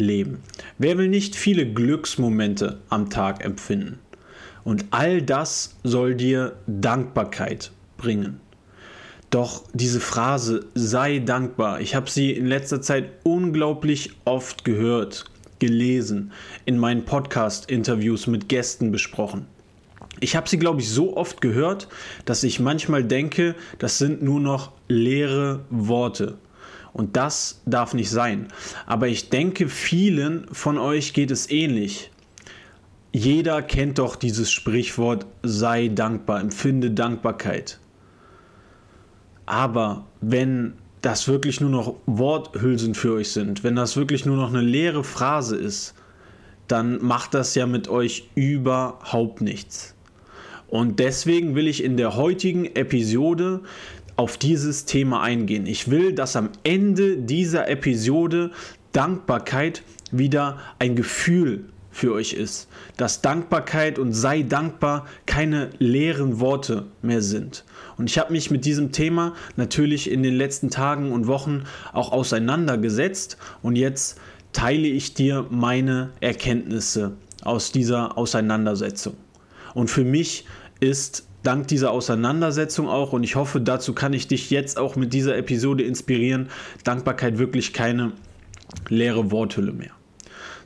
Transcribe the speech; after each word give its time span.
leben? 0.00 0.42
Wer 0.78 0.98
will 0.98 1.08
nicht 1.08 1.36
viele 1.36 1.72
Glücksmomente 1.72 2.80
am 2.88 3.10
Tag 3.10 3.44
empfinden? 3.44 3.98
Und 4.64 4.86
all 4.90 5.22
das 5.22 5.76
soll 5.82 6.14
dir 6.14 6.56
Dankbarkeit 6.66 7.70
bringen. 7.96 8.40
Doch 9.30 9.62
diese 9.72 10.00
Phrase 10.00 10.66
sei 10.74 11.20
dankbar, 11.20 11.80
ich 11.80 11.94
habe 11.94 12.10
sie 12.10 12.32
in 12.32 12.46
letzter 12.46 12.82
Zeit 12.82 13.10
unglaublich 13.22 14.10
oft 14.24 14.64
gehört, 14.64 15.24
gelesen, 15.60 16.32
in 16.64 16.78
meinen 16.78 17.04
Podcast-Interviews 17.04 18.26
mit 18.26 18.48
Gästen 18.48 18.90
besprochen. 18.90 19.46
Ich 20.18 20.34
habe 20.34 20.48
sie, 20.48 20.58
glaube 20.58 20.80
ich, 20.80 20.90
so 20.90 21.16
oft 21.16 21.40
gehört, 21.40 21.86
dass 22.24 22.42
ich 22.42 22.58
manchmal 22.58 23.04
denke, 23.04 23.54
das 23.78 23.98
sind 23.98 24.20
nur 24.20 24.40
noch 24.40 24.72
leere 24.88 25.64
Worte. 25.70 26.38
Und 26.92 27.16
das 27.16 27.62
darf 27.66 27.94
nicht 27.94 28.10
sein. 28.10 28.48
Aber 28.86 29.08
ich 29.08 29.30
denke, 29.30 29.68
vielen 29.68 30.46
von 30.52 30.78
euch 30.78 31.12
geht 31.12 31.30
es 31.30 31.50
ähnlich. 31.50 32.10
Jeder 33.12 33.62
kennt 33.62 33.98
doch 33.98 34.16
dieses 34.16 34.50
Sprichwort, 34.50 35.26
sei 35.42 35.88
dankbar, 35.88 36.40
empfinde 36.40 36.90
Dankbarkeit. 36.90 37.80
Aber 39.46 40.06
wenn 40.20 40.74
das 41.02 41.26
wirklich 41.26 41.60
nur 41.60 41.70
noch 41.70 41.96
Worthülsen 42.06 42.94
für 42.94 43.14
euch 43.14 43.32
sind, 43.32 43.64
wenn 43.64 43.74
das 43.74 43.96
wirklich 43.96 44.26
nur 44.26 44.36
noch 44.36 44.50
eine 44.50 44.60
leere 44.60 45.02
Phrase 45.02 45.56
ist, 45.56 45.94
dann 46.68 47.02
macht 47.02 47.34
das 47.34 47.54
ja 47.56 47.66
mit 47.66 47.88
euch 47.88 48.28
überhaupt 48.36 49.40
nichts. 49.40 49.96
Und 50.68 51.00
deswegen 51.00 51.56
will 51.56 51.66
ich 51.66 51.82
in 51.82 51.96
der 51.96 52.14
heutigen 52.14 52.64
Episode 52.64 53.62
auf 54.20 54.36
dieses 54.36 54.84
Thema 54.84 55.22
eingehen. 55.22 55.64
Ich 55.64 55.90
will, 55.90 56.12
dass 56.12 56.36
am 56.36 56.50
Ende 56.62 57.16
dieser 57.16 57.70
Episode 57.70 58.50
Dankbarkeit 58.92 59.82
wieder 60.10 60.58
ein 60.78 60.94
Gefühl 60.94 61.64
für 61.90 62.12
euch 62.12 62.34
ist. 62.34 62.68
Dass 62.98 63.22
Dankbarkeit 63.22 63.98
und 63.98 64.12
sei 64.12 64.42
dankbar 64.42 65.06
keine 65.24 65.70
leeren 65.78 66.38
Worte 66.38 66.84
mehr 67.00 67.22
sind. 67.22 67.64
Und 67.96 68.10
ich 68.10 68.18
habe 68.18 68.30
mich 68.32 68.50
mit 68.50 68.66
diesem 68.66 68.92
Thema 68.92 69.32
natürlich 69.56 70.10
in 70.10 70.22
den 70.22 70.34
letzten 70.34 70.68
Tagen 70.68 71.12
und 71.12 71.26
Wochen 71.26 71.64
auch 71.94 72.12
auseinandergesetzt 72.12 73.38
und 73.62 73.76
jetzt 73.76 74.20
teile 74.52 74.86
ich 74.86 75.14
dir 75.14 75.46
meine 75.48 76.10
Erkenntnisse 76.20 77.16
aus 77.42 77.72
dieser 77.72 78.18
Auseinandersetzung. 78.18 79.16
Und 79.72 79.88
für 79.88 80.04
mich 80.04 80.44
ist 80.78 81.24
dank 81.42 81.68
dieser 81.68 81.90
Auseinandersetzung 81.90 82.88
auch, 82.88 83.12
und 83.12 83.24
ich 83.24 83.36
hoffe, 83.36 83.60
dazu 83.60 83.94
kann 83.94 84.12
ich 84.12 84.28
dich 84.28 84.50
jetzt 84.50 84.78
auch 84.78 84.96
mit 84.96 85.12
dieser 85.12 85.36
Episode 85.36 85.84
inspirieren, 85.84 86.48
Dankbarkeit 86.84 87.38
wirklich 87.38 87.72
keine 87.72 88.12
leere 88.88 89.30
Worthülle 89.30 89.72
mehr. 89.72 89.90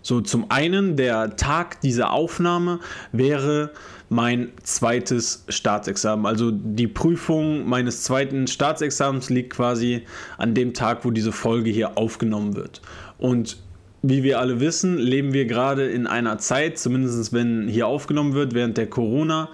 So, 0.02 0.20
zum 0.20 0.50
einen, 0.50 0.96
der 0.96 1.36
Tag 1.36 1.80
dieser 1.80 2.12
Aufnahme 2.12 2.80
wäre 3.12 3.70
mein 4.10 4.52
zweites 4.62 5.44
Staatsexamen. 5.48 6.26
Also 6.26 6.50
die 6.50 6.88
Prüfung 6.88 7.66
meines 7.66 8.02
zweiten 8.02 8.46
Staatsexamens 8.46 9.30
liegt 9.30 9.54
quasi 9.54 10.02
an 10.36 10.54
dem 10.54 10.74
Tag, 10.74 11.06
wo 11.06 11.10
diese 11.10 11.32
Folge 11.32 11.70
hier 11.70 11.96
aufgenommen 11.96 12.54
wird. 12.54 12.82
Und 13.16 13.56
wie 14.02 14.22
wir 14.22 14.40
alle 14.40 14.60
wissen, 14.60 14.98
leben 14.98 15.32
wir 15.32 15.46
gerade 15.46 15.88
in 15.88 16.06
einer 16.06 16.36
Zeit, 16.36 16.78
zumindest 16.78 17.32
wenn 17.32 17.66
hier 17.66 17.86
aufgenommen 17.86 18.34
wird, 18.34 18.52
während 18.52 18.76
der 18.76 18.88
Corona, 18.90 19.48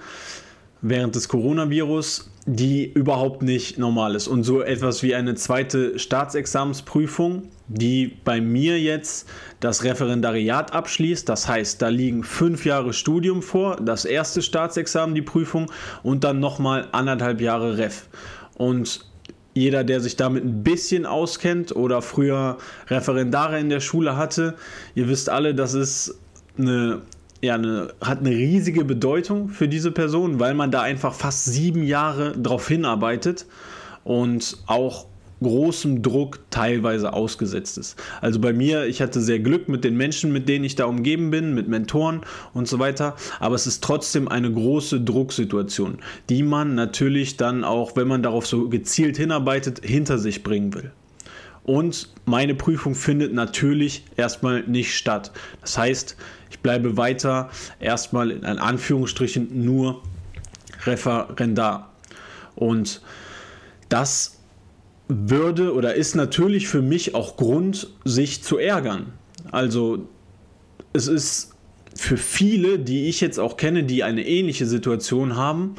während 0.83 1.15
des 1.15 1.29
Coronavirus, 1.29 2.31
die 2.47 2.91
überhaupt 2.91 3.43
nicht 3.43 3.79
normal 3.79 4.15
ist. 4.15 4.29
Und 4.29 4.45
so 4.45 4.63
etwas 4.63 5.03
wie 5.03 5.15
eine 5.15 5.35
zweite 5.35 5.99
Staatsexamensprüfung, 5.99 7.49
die 7.69 8.17
bei 8.25 8.41
mir 8.41 8.81
jetzt 8.81 9.29
das 9.61 9.85
Referendariat 9.85 10.73
abschließt. 10.73 11.29
Das 11.29 11.47
heißt, 11.47 11.81
da 11.83 11.89
liegen 11.89 12.25
fünf 12.25 12.65
Jahre 12.65 12.93
Studium 12.93 13.43
vor, 13.43 13.77
das 13.77 14.05
erste 14.05 14.43
Staatsexamen, 14.43 15.15
die 15.15 15.23
Prüfung 15.23 15.71
und 16.03 16.25
dann 16.25 16.41
nochmal 16.41 16.89
anderthalb 16.93 17.41
Jahre 17.41 17.79
Ref. 17.79 18.09
Und 18.57 19.07
jeder, 19.53 19.85
der 19.85 20.01
sich 20.01 20.17
damit 20.17 20.45
ein 20.45 20.63
bisschen 20.63 21.07
auskennt 21.07 21.75
oder 21.75 22.03
früher 22.03 22.57
Referendare 22.89 23.59
in 23.59 23.69
der 23.69 23.81
Schule 23.81 24.17
hatte, 24.17 24.55
ihr 24.95 25.09
wisst 25.09 25.29
alle, 25.29 25.55
das 25.55 25.75
ist 25.75 26.19
eine 26.59 27.03
ja, 27.41 27.55
eine, 27.55 27.93
hat 28.01 28.21
eine 28.21 28.31
riesige 28.31 28.85
Bedeutung 28.85 29.49
für 29.49 29.69
diese 29.69 29.93
Person, 29.93 30.41
weil 30.41 30.55
man 30.55 30.71
da 30.71 30.83
einfach 30.83 31.15
fast 31.15 31.47
sieben 31.47 31.83
Jahre 31.83 32.33
drauf 32.33 32.69
hinarbeitet 32.69 33.47
und 34.05 34.59
auch 34.67 35.07
großem 35.43 36.03
Druck 36.03 36.41
teilweise 36.51 37.13
ausgesetzt 37.13 37.79
ist. 37.79 37.97
Also 38.21 38.41
bei 38.41 38.53
mir, 38.53 38.85
ich 38.85 39.01
hatte 39.01 39.21
sehr 39.21 39.39
Glück 39.39 39.69
mit 39.69 39.85
den 39.85 39.97
Menschen, 39.97 40.33
mit 40.33 40.49
denen 40.49 40.65
ich 40.65 40.75
da 40.75 40.85
umgeben 40.85 41.31
bin, 41.31 41.55
mit 41.55 41.67
Mentoren 41.67 42.21
und 42.53 42.69
so 42.69 42.79
weiter, 42.79 43.17
aber 43.39 43.55
es 43.55 43.67
ist 43.67 43.83
trotzdem 43.83 44.29
eine 44.29 44.53
große 44.53 45.01
Drucksituation, 45.01 45.99
die 46.29 46.43
man 46.43 46.75
natürlich 46.75 47.39
dann 47.39 47.65
auch, 47.65 47.97
wenn 47.97 48.09
man 48.09 48.23
darauf 48.23 48.47
so 48.47 48.69
gezielt 48.69 49.17
hinarbeitet, 49.17 49.81
hinter 49.83 50.19
sich 50.19 50.43
bringen 50.43 50.75
will. 50.75 50.93
Und 51.63 52.09
meine 52.25 52.55
Prüfung 52.55 52.95
findet 52.95 53.33
natürlich 53.33 54.05
erstmal 54.17 54.63
nicht 54.65 54.97
statt. 54.97 55.31
Das 55.61 55.77
heißt, 55.77 56.17
bleibe 56.63 56.97
weiter 56.97 57.51
erstmal 57.79 58.31
in 58.31 58.45
Anführungsstrichen 58.45 59.65
nur 59.65 60.03
Referendar. 60.85 61.91
Und 62.55 63.03
das 63.89 64.39
würde 65.09 65.75
oder 65.75 65.95
ist 65.95 66.15
natürlich 66.15 66.69
für 66.69 66.83
mich 66.83 67.15
auch 67.15 67.37
Grund, 67.37 67.89
sich 68.05 68.43
zu 68.43 68.59
ärgern. 68.59 69.13
Also 69.51 70.07
es 70.93 71.09
ist 71.09 71.55
für 71.95 72.17
viele, 72.17 72.79
die 72.79 73.09
ich 73.09 73.21
jetzt 73.21 73.39
auch 73.39 73.57
kenne, 73.57 73.83
die 73.83 74.05
eine 74.05 74.27
ähnliche 74.27 74.67
Situation 74.67 75.37
haben, 75.37 75.75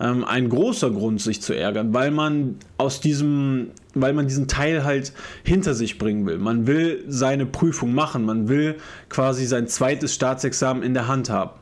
ähm, 0.00 0.24
ein 0.24 0.48
großer 0.48 0.90
Grund, 0.90 1.20
sich 1.20 1.42
zu 1.42 1.54
ärgern, 1.54 1.92
weil 1.92 2.10
man 2.10 2.56
aus 2.78 3.00
diesem, 3.00 3.70
weil 3.94 4.12
man 4.12 4.28
diesen 4.28 4.46
Teil 4.46 4.84
halt 4.84 5.12
hinter 5.44 5.74
sich 5.74 5.98
bringen 5.98 6.24
will. 6.26 6.38
Man 6.38 6.66
will 6.66 7.04
seine 7.08 7.46
Prüfung 7.46 7.94
machen, 7.94 8.24
man 8.24 8.48
will 8.48 8.76
quasi 9.08 9.44
sein 9.46 9.66
zweites 9.66 10.14
Staatsexamen 10.14 10.82
in 10.82 10.94
der 10.94 11.08
Hand 11.08 11.30
haben, 11.30 11.58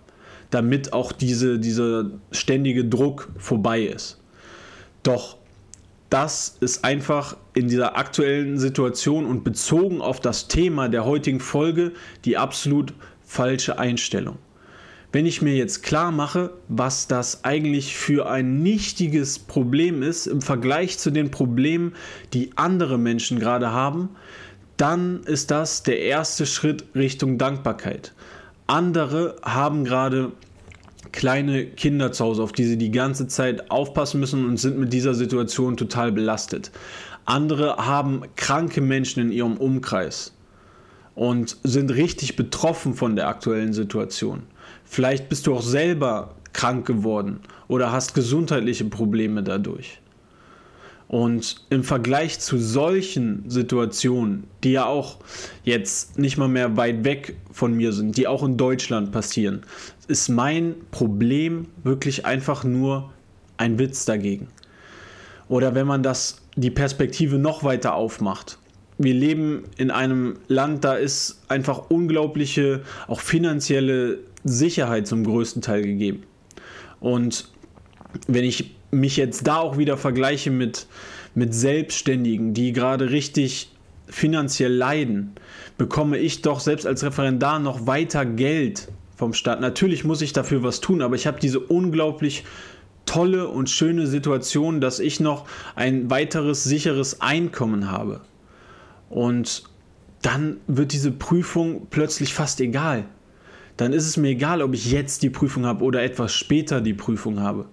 damit 0.51 0.93
auch 0.93 1.13
diese, 1.13 1.59
dieser 1.59 2.11
ständige 2.31 2.85
Druck 2.85 3.31
vorbei 3.39 3.83
ist. 3.83 4.21
Doch 5.03 5.39
das 6.11 6.57
ist 6.61 6.85
einfach 6.85 7.37
in 7.55 7.69
dieser 7.69 7.97
aktuellen 7.97 8.59
Situation 8.59 9.27
und 9.27 9.43
bezogen 9.43 10.01
auf 10.01 10.21
das 10.21 10.47
Thema 10.47 10.89
der 10.89 11.05
heutigen 11.05 11.41
Folge 11.41 11.93
die 12.25 12.37
absolut 12.37 12.93
falsche 13.35 13.79
Einstellung. 13.79 14.39
Wenn 15.13 15.27
ich 15.27 15.43
mir 15.43 15.55
jetzt 15.55 15.83
klar 15.83 16.11
mache, 16.11 16.51
was 16.69 17.07
das 17.07 17.45
eigentlich 17.45 17.97
für 17.97 18.29
ein 18.29 18.63
nichtiges 18.63 19.39
Problem 19.39 20.03
ist 20.03 20.27
im 20.27 20.41
Vergleich 20.41 20.99
zu 20.99 21.11
den 21.11 21.31
Problemen, 21.31 21.95
die 22.33 22.51
andere 22.57 22.99
Menschen 22.99 23.39
gerade 23.39 23.71
haben, 23.71 24.11
dann 24.77 25.23
ist 25.25 25.51
das 25.51 25.83
der 25.83 26.01
erste 26.01 26.47
Schritt 26.47 26.85
Richtung 26.95 27.39
Dankbarkeit. 27.39 28.13
Andere 28.67 29.37
haben 29.43 29.85
gerade 29.85 30.33
kleine 31.13 31.67
Kinder 31.67 32.11
zu 32.11 32.25
Hause, 32.25 32.43
auf 32.43 32.53
die 32.53 32.65
sie 32.65 32.79
die 32.79 32.91
ganze 32.91 33.29
Zeit 33.29 33.71
aufpassen 33.71 34.19
müssen 34.19 34.45
und 34.47 34.59
sind 34.59 34.79
mit 34.79 34.93
dieser 34.93 35.15
Situation 35.15 35.77
total 35.77 36.11
belastet. 36.11 36.73
Andere 37.25 37.77
haben 37.77 38.23
kranke 38.37 38.81
Menschen 38.81 39.23
in 39.23 39.33
ihrem 39.33 39.57
Umkreis 39.57 40.33
und 41.15 41.57
sind 41.63 41.91
richtig 41.91 42.37
betroffen 42.37 42.95
von 42.95 43.17
der 43.17 43.29
aktuellen 43.29 43.73
Situation. 43.73 44.43
Vielleicht 44.85 45.29
bist 45.29 45.47
du 45.47 45.55
auch 45.55 45.63
selber 45.63 46.35
krank 46.53 46.87
geworden 46.87 47.41
oder 47.69 47.93
hast 47.93 48.15
gesundheitliche 48.15 48.85
Probleme 48.85 49.43
dadurch. 49.43 50.01
Und 51.07 51.67
im 51.71 51.85
Vergleich 51.85 52.41
zu 52.41 52.59
solchen 52.59 53.49
Situationen, 53.49 54.45
die 54.65 54.73
ja 54.73 54.87
auch 54.87 55.19
jetzt 55.63 56.19
nicht 56.19 56.39
mal 56.39 56.49
mehr 56.49 56.77
weit 56.77 57.05
weg 57.05 57.37
von 57.53 57.75
mir 57.75 57.93
sind, 57.93 58.17
die 58.17 58.27
auch 58.27 58.43
in 58.43 58.57
Deutschland 58.57 59.13
passieren, 59.13 59.63
ist 60.09 60.29
mein 60.29 60.75
Problem 60.91 61.67
wirklich 61.83 62.25
einfach 62.25 62.65
nur 62.65 63.13
ein 63.59 63.79
Witz 63.79 64.07
dagegen. 64.07 64.49
Oder 65.49 65.75
wenn 65.75 65.87
man 65.87 66.03
das 66.03 66.41
die 66.57 66.71
Perspektive 66.71 67.39
noch 67.39 67.65
weiter 67.65 67.95
aufmacht, 67.95 68.59
wir 68.99 69.15
leben 69.15 69.65
in 69.77 69.91
einem 69.91 70.37
Land, 70.49 70.85
da 70.85 70.95
ist 70.95 71.43
einfach 71.49 71.91
unglaubliche, 71.91 72.83
auch 73.09 73.21
finanzielle 73.21 74.19
Sicherheit 74.45 75.07
zum 75.07 75.25
größten 75.25 75.63
Teil 75.63 75.83
gegeben. 75.83 76.23
Und 77.01 77.49
wenn 78.29 78.45
ich 78.45 78.75
mich 78.91 79.17
jetzt 79.17 79.47
da 79.47 79.59
auch 79.59 79.77
wieder 79.79 79.97
vergleiche 79.97 80.51
mit, 80.51 80.87
mit 81.35 81.55
Selbstständigen, 81.55 82.55
die 82.55 82.73
gerade 82.73 83.11
richtig 83.11 83.71
finanziell 84.07 84.73
leiden, 84.73 85.33
bekomme 85.77 86.19
ich 86.19 86.43
doch 86.43 86.61
selbst 86.61 86.87
als 86.87 87.03
Referendar 87.03 87.59
noch 87.59 87.87
weiter 87.87 88.25
Geld 88.25 88.89
vom 89.17 89.33
Staat. 89.33 89.61
Natürlich 89.61 90.05
muss 90.05 90.23
ich 90.23 90.33
dafür 90.33 90.63
was 90.63 90.81
tun, 90.81 91.03
aber 91.03 91.17
ich 91.17 91.27
habe 91.27 91.41
diese 91.41 91.59
unglaublich 91.59 92.45
tolle 93.07 93.49
und 93.49 93.71
schöne 93.71 94.07
Situation, 94.07 94.81
dass 94.81 95.01
ich 95.01 95.21
noch 95.21 95.47
ein 95.75 96.11
weiteres 96.11 96.65
sicheres 96.65 97.21
Einkommen 97.21 97.91
habe. 97.91 98.21
Und 99.09 99.65
dann 100.23 100.59
wird 100.67 100.93
diese 100.93 101.13
Prüfung 101.13 101.87
plötzlich 101.91 102.35
fast 102.35 102.61
egal. 102.61 103.05
Dann 103.77 103.93
ist 103.93 104.07
es 104.07 104.17
mir 104.17 104.29
egal, 104.29 104.63
ob 104.63 104.75
ich 104.75 104.91
jetzt 104.91 105.23
die 105.23 105.31
Prüfung 105.31 105.67
habe 105.67 105.85
oder 105.85 106.03
etwas 106.03 106.33
später 106.35 106.81
die 106.81 106.95
Prüfung 106.95 107.41
habe. 107.41 107.67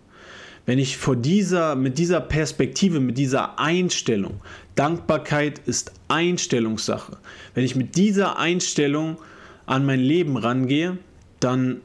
Wenn 0.66 0.78
ich 0.78 0.98
vor 0.98 1.16
dieser, 1.16 1.76
mit 1.76 1.98
dieser 1.98 2.22
Perspektive, 2.22 3.00
mit 3.00 3.18
dieser 3.18 3.60
Einstellung, 3.60 4.42
Dankbarkeit 4.76 5.60
ist 5.66 5.92
Einstellungssache, 6.08 7.18
wenn 7.56 7.64
ich 7.64 7.76
mit 7.76 7.96
dieser 7.96 8.38
Einstellung 8.38 9.18
an 9.66 9.86
mein 9.86 10.00
Leben 10.00 10.38
rangehe, 10.38 10.98
dann 11.40 11.82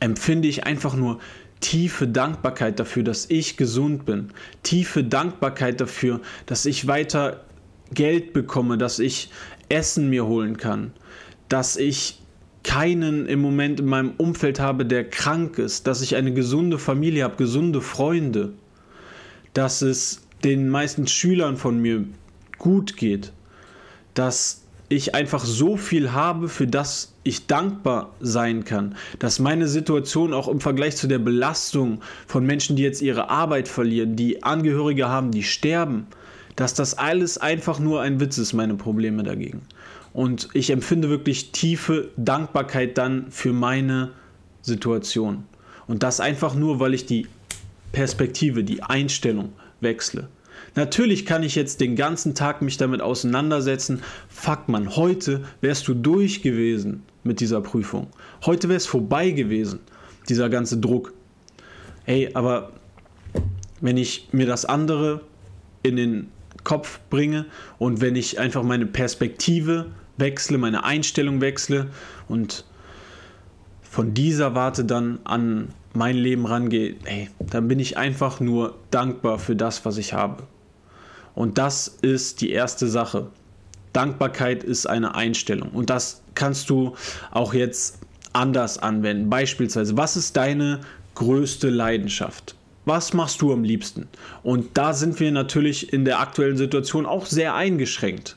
empfinde 0.00 0.48
ich 0.48 0.64
einfach 0.64 0.94
nur 0.94 1.18
tiefe 1.60 2.08
Dankbarkeit 2.08 2.80
dafür, 2.80 3.02
dass 3.02 3.28
ich 3.28 3.56
gesund 3.56 4.06
bin, 4.06 4.30
tiefe 4.62 5.04
Dankbarkeit 5.04 5.80
dafür, 5.80 6.20
dass 6.46 6.64
ich 6.64 6.86
weiter 6.86 7.44
Geld 7.92 8.32
bekomme, 8.32 8.78
dass 8.78 8.98
ich 8.98 9.30
Essen 9.68 10.10
mir 10.10 10.26
holen 10.26 10.56
kann, 10.56 10.92
dass 11.48 11.76
ich 11.76 12.20
keinen 12.62 13.26
im 13.26 13.40
Moment 13.40 13.80
in 13.80 13.86
meinem 13.86 14.12
Umfeld 14.16 14.60
habe, 14.60 14.84
der 14.84 15.08
krank 15.08 15.58
ist, 15.58 15.86
dass 15.86 16.02
ich 16.02 16.16
eine 16.16 16.32
gesunde 16.32 16.78
Familie 16.78 17.24
habe, 17.24 17.36
gesunde 17.36 17.80
Freunde, 17.80 18.52
dass 19.54 19.82
es 19.82 20.22
den 20.44 20.68
meisten 20.68 21.06
Schülern 21.06 21.56
von 21.56 21.80
mir 21.80 22.04
gut 22.58 22.96
geht, 22.96 23.32
dass 24.14 24.62
ich 24.88 25.14
einfach 25.14 25.44
so 25.44 25.76
viel 25.76 26.12
habe, 26.12 26.48
für 26.48 26.66
das 26.66 27.14
ich 27.22 27.46
dankbar 27.46 28.14
sein 28.20 28.64
kann, 28.64 28.96
dass 29.20 29.38
meine 29.38 29.68
Situation 29.68 30.34
auch 30.34 30.48
im 30.48 30.60
Vergleich 30.60 30.96
zu 30.96 31.06
der 31.06 31.20
Belastung 31.20 32.00
von 32.26 32.44
Menschen, 32.44 32.76
die 32.76 32.82
jetzt 32.82 33.00
ihre 33.00 33.30
Arbeit 33.30 33.68
verlieren, 33.68 34.16
die 34.16 34.42
Angehörige 34.42 35.08
haben, 35.08 35.30
die 35.30 35.44
sterben, 35.44 36.06
dass 36.56 36.74
das 36.74 36.98
alles 36.98 37.38
einfach 37.38 37.78
nur 37.78 38.00
ein 38.02 38.20
Witz 38.20 38.38
ist, 38.38 38.52
meine 38.52 38.74
Probleme 38.74 39.22
dagegen. 39.22 39.62
Und 40.12 40.48
ich 40.52 40.70
empfinde 40.70 41.08
wirklich 41.08 41.52
tiefe 41.52 42.10
Dankbarkeit 42.16 42.98
dann 42.98 43.30
für 43.30 43.52
meine 43.52 44.10
Situation. 44.62 45.44
Und 45.86 46.02
das 46.02 46.20
einfach 46.20 46.54
nur, 46.54 46.80
weil 46.80 46.94
ich 46.94 47.06
die 47.06 47.26
Perspektive, 47.92 48.64
die 48.64 48.82
Einstellung 48.82 49.52
wechsle. 49.80 50.28
Natürlich 50.74 51.26
kann 51.26 51.42
ich 51.42 51.54
jetzt 51.54 51.80
den 51.80 51.96
ganzen 51.96 52.34
Tag 52.34 52.62
mich 52.62 52.76
damit 52.76 53.00
auseinandersetzen. 53.00 54.02
Fuck 54.28 54.68
man, 54.68 54.96
heute 54.96 55.42
wärst 55.60 55.88
du 55.88 55.94
durch 55.94 56.42
gewesen 56.42 57.02
mit 57.24 57.40
dieser 57.40 57.60
Prüfung. 57.60 58.08
Heute 58.46 58.68
wäre 58.68 58.76
es 58.76 58.86
vorbei 58.86 59.30
gewesen, 59.30 59.80
dieser 60.28 60.48
ganze 60.48 60.78
Druck. 60.78 61.12
Ey, 62.06 62.30
aber 62.34 62.72
wenn 63.80 63.96
ich 63.96 64.28
mir 64.32 64.46
das 64.46 64.64
andere 64.64 65.22
in 65.82 65.96
den 65.96 66.28
Kopf 66.64 67.00
bringe 67.10 67.46
und 67.78 68.00
wenn 68.00 68.16
ich 68.16 68.38
einfach 68.38 68.62
meine 68.62 68.86
Perspektive 68.86 69.86
wechsle, 70.16 70.58
meine 70.58 70.84
Einstellung 70.84 71.40
wechsle 71.40 71.88
und 72.28 72.64
von 73.82 74.14
dieser 74.14 74.54
Warte 74.54 74.84
dann 74.84 75.18
an 75.24 75.70
mein 75.92 76.16
Leben 76.16 76.46
rangehe, 76.46 76.94
ey, 77.04 77.28
dann 77.40 77.66
bin 77.66 77.80
ich 77.80 77.96
einfach 77.96 78.38
nur 78.38 78.76
dankbar 78.90 79.38
für 79.38 79.56
das, 79.56 79.84
was 79.84 79.98
ich 79.98 80.12
habe. 80.12 80.44
Und 81.34 81.58
das 81.58 81.88
ist 81.88 82.40
die 82.40 82.50
erste 82.50 82.86
Sache. 82.86 83.28
Dankbarkeit 83.92 84.62
ist 84.62 84.86
eine 84.86 85.14
Einstellung. 85.14 85.70
Und 85.70 85.90
das 85.90 86.22
kannst 86.34 86.70
du 86.70 86.94
auch 87.32 87.54
jetzt 87.54 87.98
anders 88.32 88.78
anwenden. 88.78 89.30
Beispielsweise, 89.30 89.96
was 89.96 90.16
ist 90.16 90.36
deine 90.36 90.80
größte 91.14 91.70
Leidenschaft? 91.70 92.54
Was 92.90 93.14
machst 93.14 93.40
du 93.40 93.52
am 93.52 93.62
liebsten? 93.62 94.08
Und 94.42 94.70
da 94.76 94.94
sind 94.94 95.20
wir 95.20 95.30
natürlich 95.30 95.92
in 95.92 96.04
der 96.04 96.18
aktuellen 96.18 96.56
Situation 96.56 97.06
auch 97.06 97.24
sehr 97.24 97.54
eingeschränkt. 97.54 98.36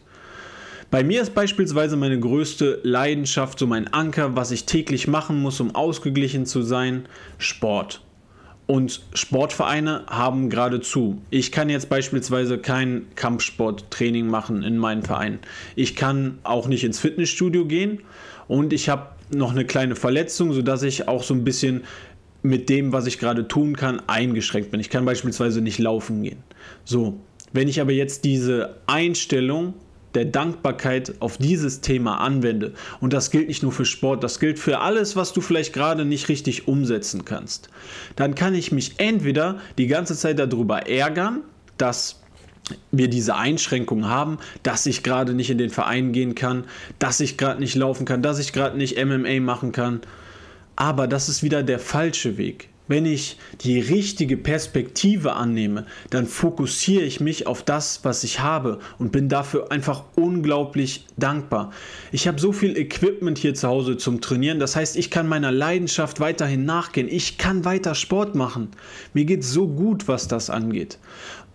Bei 0.91 1.03
mir 1.03 1.23
ist 1.23 1.33
beispielsweise 1.33 1.97
meine 1.97 2.19
größte 2.19 2.79
Leidenschaft, 2.83 3.57
so 3.57 3.65
mein 3.65 3.91
Anker, 3.91 4.35
was 4.35 4.51
ich 4.51 4.67
täglich 4.67 5.07
machen 5.07 5.41
muss, 5.41 5.59
um 5.59 5.73
ausgeglichen 5.73 6.45
zu 6.45 6.61
sein, 6.61 7.07
Sport. 7.39 8.01
Und 8.67 9.01
Sportvereine 9.15 10.03
haben 10.05 10.51
geradezu. 10.51 11.19
Ich 11.31 11.51
kann 11.51 11.71
jetzt 11.71 11.89
beispielsweise 11.89 12.59
kein 12.59 13.07
Kampfsporttraining 13.15 14.27
machen 14.27 14.61
in 14.61 14.77
meinen 14.77 15.01
Verein. 15.01 15.39
Ich 15.75 15.95
kann 15.95 16.37
auch 16.43 16.67
nicht 16.67 16.83
ins 16.83 16.99
Fitnessstudio 16.99 17.65
gehen 17.65 18.01
und 18.47 18.71
ich 18.71 18.87
habe 18.87 19.07
noch 19.33 19.49
eine 19.49 19.65
kleine 19.65 19.95
Verletzung, 19.95 20.53
sodass 20.53 20.83
ich 20.83 21.07
auch 21.07 21.23
so 21.23 21.33
ein 21.33 21.43
bisschen 21.43 21.85
mit 22.43 22.69
dem, 22.69 22.91
was 22.91 23.07
ich 23.07 23.19
gerade 23.19 23.47
tun 23.47 23.75
kann, 23.75 24.01
eingeschränkt 24.07 24.71
bin. 24.71 24.79
Ich 24.79 24.89
kann 24.89 25.05
beispielsweise 25.05 25.61
nicht 25.61 25.79
laufen 25.79 26.21
gehen. 26.21 26.43
So, 26.83 27.19
wenn 27.53 27.67
ich 27.67 27.81
aber 27.81 27.91
jetzt 27.91 28.25
diese 28.25 28.75
Einstellung 28.85 29.73
der 30.13 30.25
Dankbarkeit 30.25 31.15
auf 31.19 31.37
dieses 31.37 31.81
Thema 31.81 32.17
anwende. 32.17 32.73
Und 32.99 33.13
das 33.13 33.31
gilt 33.31 33.47
nicht 33.47 33.63
nur 33.63 33.71
für 33.71 33.85
Sport, 33.85 34.23
das 34.23 34.39
gilt 34.39 34.59
für 34.59 34.79
alles, 34.79 35.15
was 35.15 35.33
du 35.33 35.41
vielleicht 35.41 35.73
gerade 35.73 36.05
nicht 36.05 36.29
richtig 36.29 36.67
umsetzen 36.67 37.25
kannst. 37.25 37.69
Dann 38.15 38.35
kann 38.35 38.53
ich 38.53 38.71
mich 38.71 38.95
entweder 38.97 39.59
die 39.77 39.87
ganze 39.87 40.15
Zeit 40.15 40.37
darüber 40.37 40.87
ärgern, 40.87 41.41
dass 41.77 42.21
wir 42.91 43.09
diese 43.09 43.35
Einschränkung 43.35 44.07
haben, 44.07 44.37
dass 44.61 44.85
ich 44.85 45.03
gerade 45.03 45.33
nicht 45.33 45.49
in 45.49 45.57
den 45.57 45.69
Verein 45.69 46.13
gehen 46.13 46.35
kann, 46.35 46.65
dass 46.99 47.19
ich 47.19 47.37
gerade 47.37 47.59
nicht 47.59 47.75
laufen 47.75 48.05
kann, 48.05 48.21
dass 48.21 48.39
ich 48.39 48.53
gerade 48.53 48.77
nicht 48.77 49.03
MMA 49.03 49.41
machen 49.41 49.71
kann. 49.71 50.01
Aber 50.75 51.07
das 51.07 51.29
ist 51.29 51.43
wieder 51.43 51.63
der 51.63 51.79
falsche 51.79 52.37
Weg. 52.37 52.69
Wenn 52.89 53.05
ich 53.05 53.37
die 53.61 53.79
richtige 53.79 54.35
Perspektive 54.35 55.33
annehme, 55.33 55.85
dann 56.09 56.27
fokussiere 56.27 57.03
ich 57.03 57.21
mich 57.21 57.47
auf 57.47 57.63
das, 57.63 58.01
was 58.03 58.25
ich 58.25 58.41
habe 58.41 58.79
und 58.99 59.13
bin 59.13 59.29
dafür 59.29 59.71
einfach 59.71 60.03
unglaublich 60.15 61.05
dankbar. 61.15 61.71
Ich 62.11 62.27
habe 62.27 62.41
so 62.41 62.51
viel 62.51 62.77
Equipment 62.77 63.37
hier 63.37 63.53
zu 63.53 63.69
Hause 63.69 63.95
zum 63.95 64.19
Trainieren, 64.19 64.59
das 64.59 64.75
heißt, 64.75 64.97
ich 64.97 65.09
kann 65.09 65.29
meiner 65.29 65.51
Leidenschaft 65.51 66.19
weiterhin 66.19 66.65
nachgehen. 66.65 67.07
Ich 67.09 67.37
kann 67.37 67.63
weiter 67.63 67.95
Sport 67.95 68.35
machen. 68.35 68.67
Mir 69.13 69.23
geht 69.23 69.45
so 69.45 69.67
gut, 69.69 70.09
was 70.09 70.27
das 70.27 70.49
angeht. 70.49 70.99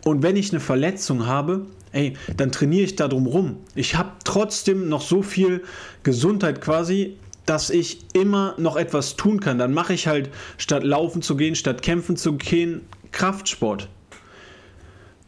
Und 0.04 0.22
wenn 0.22 0.36
ich 0.36 0.50
eine 0.50 0.60
Verletzung 0.60 1.26
habe, 1.26 1.66
ey, 1.92 2.14
dann 2.36 2.52
trainiere 2.52 2.84
ich 2.84 2.96
da 2.96 3.06
drum 3.06 3.26
rum. 3.26 3.58
Ich 3.74 3.96
habe 3.96 4.12
trotzdem 4.24 4.88
noch 4.88 5.02
so 5.02 5.22
viel 5.22 5.62
Gesundheit 6.04 6.62
quasi 6.62 7.18
dass 7.48 7.70
ich 7.70 8.00
immer 8.12 8.54
noch 8.58 8.76
etwas 8.76 9.16
tun 9.16 9.40
kann. 9.40 9.58
Dann 9.58 9.72
mache 9.72 9.94
ich 9.94 10.06
halt, 10.06 10.28
statt 10.58 10.84
laufen 10.84 11.22
zu 11.22 11.34
gehen, 11.34 11.54
statt 11.54 11.80
kämpfen 11.80 12.16
zu 12.18 12.34
gehen, 12.34 12.82
Kraftsport. 13.10 13.88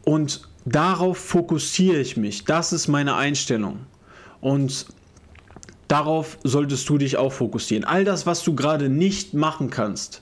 Und 0.03 0.47
darauf 0.63 1.17
fokussiere 1.17 1.99
ich 1.99 2.17
mich. 2.17 2.45
Das 2.45 2.73
ist 2.73 2.87
meine 2.87 3.15
Einstellung. 3.15 3.79
Und 4.39 4.85
darauf 5.87 6.37
solltest 6.43 6.87
du 6.89 6.99
dich 6.99 7.17
auch 7.17 7.33
fokussieren. 7.33 7.85
All 7.85 8.05
das, 8.05 8.27
was 8.27 8.43
du 8.43 8.53
gerade 8.53 8.87
nicht 8.87 9.33
machen 9.33 9.71
kannst, 9.71 10.21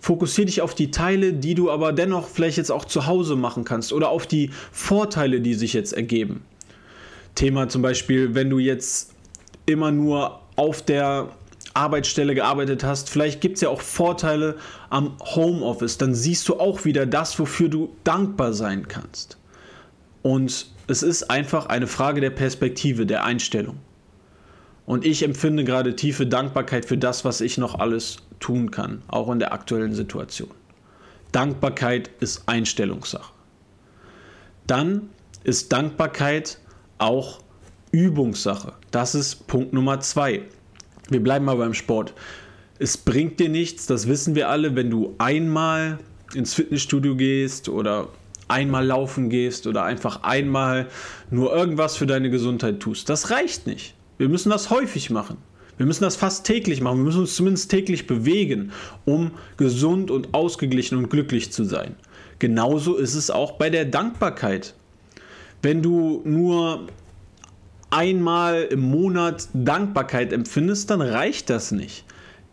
fokussiere 0.00 0.46
dich 0.46 0.62
auf 0.62 0.74
die 0.74 0.90
Teile, 0.90 1.34
die 1.34 1.54
du 1.54 1.70
aber 1.70 1.92
dennoch 1.92 2.28
vielleicht 2.28 2.56
jetzt 2.56 2.72
auch 2.72 2.86
zu 2.86 3.06
Hause 3.06 3.36
machen 3.36 3.64
kannst 3.64 3.92
oder 3.92 4.08
auf 4.08 4.26
die 4.26 4.50
Vorteile, 4.72 5.42
die 5.42 5.52
sich 5.52 5.74
jetzt 5.74 5.92
ergeben. 5.92 6.44
Thema 7.34 7.68
zum 7.68 7.82
Beispiel, 7.82 8.34
wenn 8.34 8.48
du 8.48 8.58
jetzt 8.58 9.12
immer 9.66 9.90
nur 9.90 10.40
auf 10.56 10.82
der 10.82 11.28
Arbeitsstelle 11.74 12.34
gearbeitet 12.34 12.84
hast. 12.84 13.10
Vielleicht 13.10 13.40
gibt 13.40 13.56
es 13.56 13.60
ja 13.60 13.68
auch 13.68 13.82
Vorteile 13.82 14.56
am 14.88 15.16
Homeoffice. 15.20 15.98
Dann 15.98 16.14
siehst 16.14 16.48
du 16.48 16.58
auch 16.58 16.84
wieder 16.84 17.06
das, 17.06 17.38
wofür 17.38 17.68
du 17.68 17.94
dankbar 18.02 18.52
sein 18.52 18.88
kannst. 18.88 19.36
Und 20.22 20.66
es 20.88 21.02
ist 21.02 21.30
einfach 21.30 21.66
eine 21.66 21.86
Frage 21.86 22.20
der 22.20 22.30
Perspektive, 22.30 23.06
der 23.06 23.24
Einstellung. 23.24 23.76
Und 24.86 25.04
ich 25.04 25.22
empfinde 25.22 25.64
gerade 25.64 25.96
tiefe 25.96 26.26
Dankbarkeit 26.26 26.84
für 26.84 26.96
das, 26.96 27.24
was 27.24 27.40
ich 27.40 27.58
noch 27.58 27.74
alles 27.78 28.18
tun 28.38 28.70
kann, 28.70 29.02
auch 29.08 29.30
in 29.30 29.40
der 29.40 29.52
aktuellen 29.52 29.94
Situation. 29.94 30.50
Dankbarkeit 31.32 32.10
ist 32.20 32.44
Einstellungssache. 32.48 33.32
Dann 34.66 35.10
ist 35.44 35.72
Dankbarkeit 35.72 36.58
auch 36.98 37.40
Übungssache. 37.92 38.72
Das 38.90 39.14
ist 39.14 39.46
Punkt 39.46 39.72
Nummer 39.72 40.00
zwei. 40.00 40.42
Wir 41.08 41.22
bleiben 41.22 41.44
mal 41.44 41.56
beim 41.56 41.74
Sport. 41.74 42.14
Es 42.78 42.96
bringt 42.96 43.40
dir 43.40 43.48
nichts, 43.48 43.86
das 43.86 44.06
wissen 44.06 44.34
wir 44.34 44.48
alle, 44.50 44.76
wenn 44.76 44.90
du 44.90 45.14
einmal 45.18 45.98
ins 46.34 46.52
Fitnessstudio 46.54 47.16
gehst 47.16 47.68
oder 47.68 48.08
einmal 48.48 48.84
laufen 48.84 49.30
gehst 49.30 49.66
oder 49.66 49.84
einfach 49.84 50.22
einmal 50.22 50.88
nur 51.30 51.54
irgendwas 51.54 51.96
für 51.96 52.06
deine 52.06 52.30
Gesundheit 52.30 52.80
tust. 52.80 53.08
Das 53.08 53.30
reicht 53.30 53.66
nicht. 53.66 53.94
Wir 54.18 54.28
müssen 54.28 54.50
das 54.50 54.70
häufig 54.70 55.10
machen. 55.10 55.38
Wir 55.76 55.86
müssen 55.86 56.04
das 56.04 56.16
fast 56.16 56.46
täglich 56.46 56.80
machen. 56.80 56.98
Wir 56.98 57.04
müssen 57.04 57.20
uns 57.20 57.36
zumindest 57.36 57.70
täglich 57.70 58.06
bewegen, 58.06 58.72
um 59.04 59.32
gesund 59.56 60.10
und 60.10 60.32
ausgeglichen 60.32 60.96
und 60.96 61.10
glücklich 61.10 61.52
zu 61.52 61.64
sein. 61.64 61.96
Genauso 62.38 62.96
ist 62.96 63.14
es 63.14 63.30
auch 63.30 63.52
bei 63.52 63.70
der 63.70 63.84
Dankbarkeit. 63.84 64.74
Wenn 65.62 65.82
du 65.82 66.22
nur 66.24 66.86
einmal 67.90 68.62
im 68.64 68.80
Monat 68.80 69.48
Dankbarkeit 69.54 70.32
empfindest, 70.32 70.90
dann 70.90 71.00
reicht 71.00 71.50
das 71.50 71.72
nicht. 71.72 72.04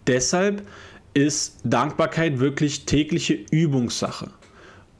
Deshalb 0.07 0.67
ist 1.13 1.59
Dankbarkeit 1.63 2.39
wirklich 2.39 2.85
tägliche 2.85 3.37
Übungssache. 3.51 4.31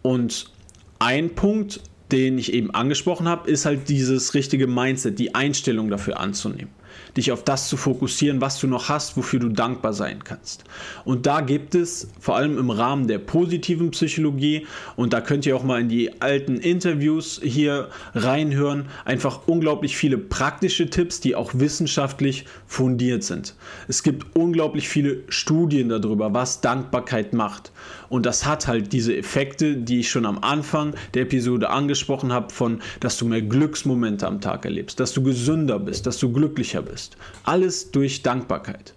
Und 0.02 0.52
ein 1.00 1.36
Punkt, 1.36 1.82
den 2.12 2.38
ich 2.38 2.54
eben 2.54 2.72
angesprochen 2.72 3.28
habe, 3.28 3.50
ist 3.50 3.66
halt 3.66 3.90
dieses 3.90 4.34
richtige 4.34 4.68
Mindset, 4.68 5.18
die 5.20 5.34
Einstellung 5.34 5.90
dafür 5.90 6.20
anzunehmen 6.20 6.70
dich 7.18 7.32
auf 7.32 7.44
das 7.44 7.70
zu 7.70 7.78
fokussieren, 7.78 8.42
was 8.42 8.60
du 8.60 8.68
noch 8.68 8.90
hast, 8.90 9.18
wofür 9.18 9.40
du 9.40 9.50
dankbar 9.50 9.94
sein 9.94 10.24
kannst. 10.24 10.64
Und 11.06 11.26
da 11.26 11.42
gibt 11.42 11.76
es 11.76 12.08
vor 12.20 12.36
allem 12.36 12.58
im 12.58 12.70
Rahmen 12.70 13.08
der 13.08 13.20
positiven 13.20 13.92
Psychologie, 13.92 14.66
und 14.96 15.14
da 15.14 15.22
könnt 15.22 15.46
ihr 15.46 15.56
auch 15.56 15.64
mal 15.64 15.82
in 15.82 15.90
die 15.90 16.22
alten 16.22 16.58
Interviews 16.58 17.40
hier 17.44 17.90
reinhören, 18.16 18.86
einfach 19.06 19.42
unglaublich 19.48 19.96
viele 19.96 20.18
praktische 20.18 20.90
Tipps, 20.90 21.20
die 21.20 21.36
auch 21.36 21.52
wissenschaftlich 21.54 22.46
fundiert 22.68 23.24
sind. 23.24 23.56
Es 23.88 24.04
gibt 24.04 24.36
unglaublich 24.36 24.90
viele 24.90 25.24
Studien 25.30 25.90
darüber, 25.90 26.34
was 26.34 26.62
Dankbarkeit 26.62 27.34
macht. 27.34 27.72
Und 28.10 28.26
das 28.28 28.46
hat 28.46 28.68
halt 28.68 28.94
diese 28.94 29.16
Effekte, 29.18 29.76
die 29.76 30.02
ich 30.02 30.10
schon 30.10 30.28
am 30.28 30.38
Anfang 30.40 30.94
der 31.16 31.24
Episode 31.24 31.72
angesprochen 31.72 32.32
habe, 32.32 32.54
von, 32.54 32.82
dass 33.00 33.18
du 33.18 33.26
mehr 33.26 33.42
Glücksmomente 33.42 34.28
am 34.28 34.40
Tag 34.40 34.66
erlebst, 34.66 35.00
dass 35.00 35.14
du 35.14 35.24
gesünder 35.24 35.80
bist, 35.80 36.06
dass 36.06 36.20
du 36.20 36.32
glücklicher 36.32 36.84
bist. 36.84 37.03
Alles 37.44 37.92
durch 37.92 38.24
Dankbarkeit. 38.24 38.94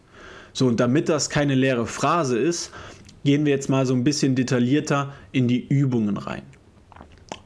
So, 0.53 0.67
und 0.67 0.81
damit 0.81 1.09
das 1.09 1.29
keine 1.29 1.55
leere 1.55 1.87
Phrase 1.87 2.39
ist, 2.39 2.71
gehen 3.25 3.45
wir 3.45 3.53
jetzt 3.53 3.69
mal 3.69 3.85
so 3.87 3.95
ein 3.95 4.05
bisschen 4.05 4.35
detaillierter 4.35 5.13
in 5.33 5.49
die 5.49 5.67
Übungen 5.67 6.17
rein. 6.17 6.43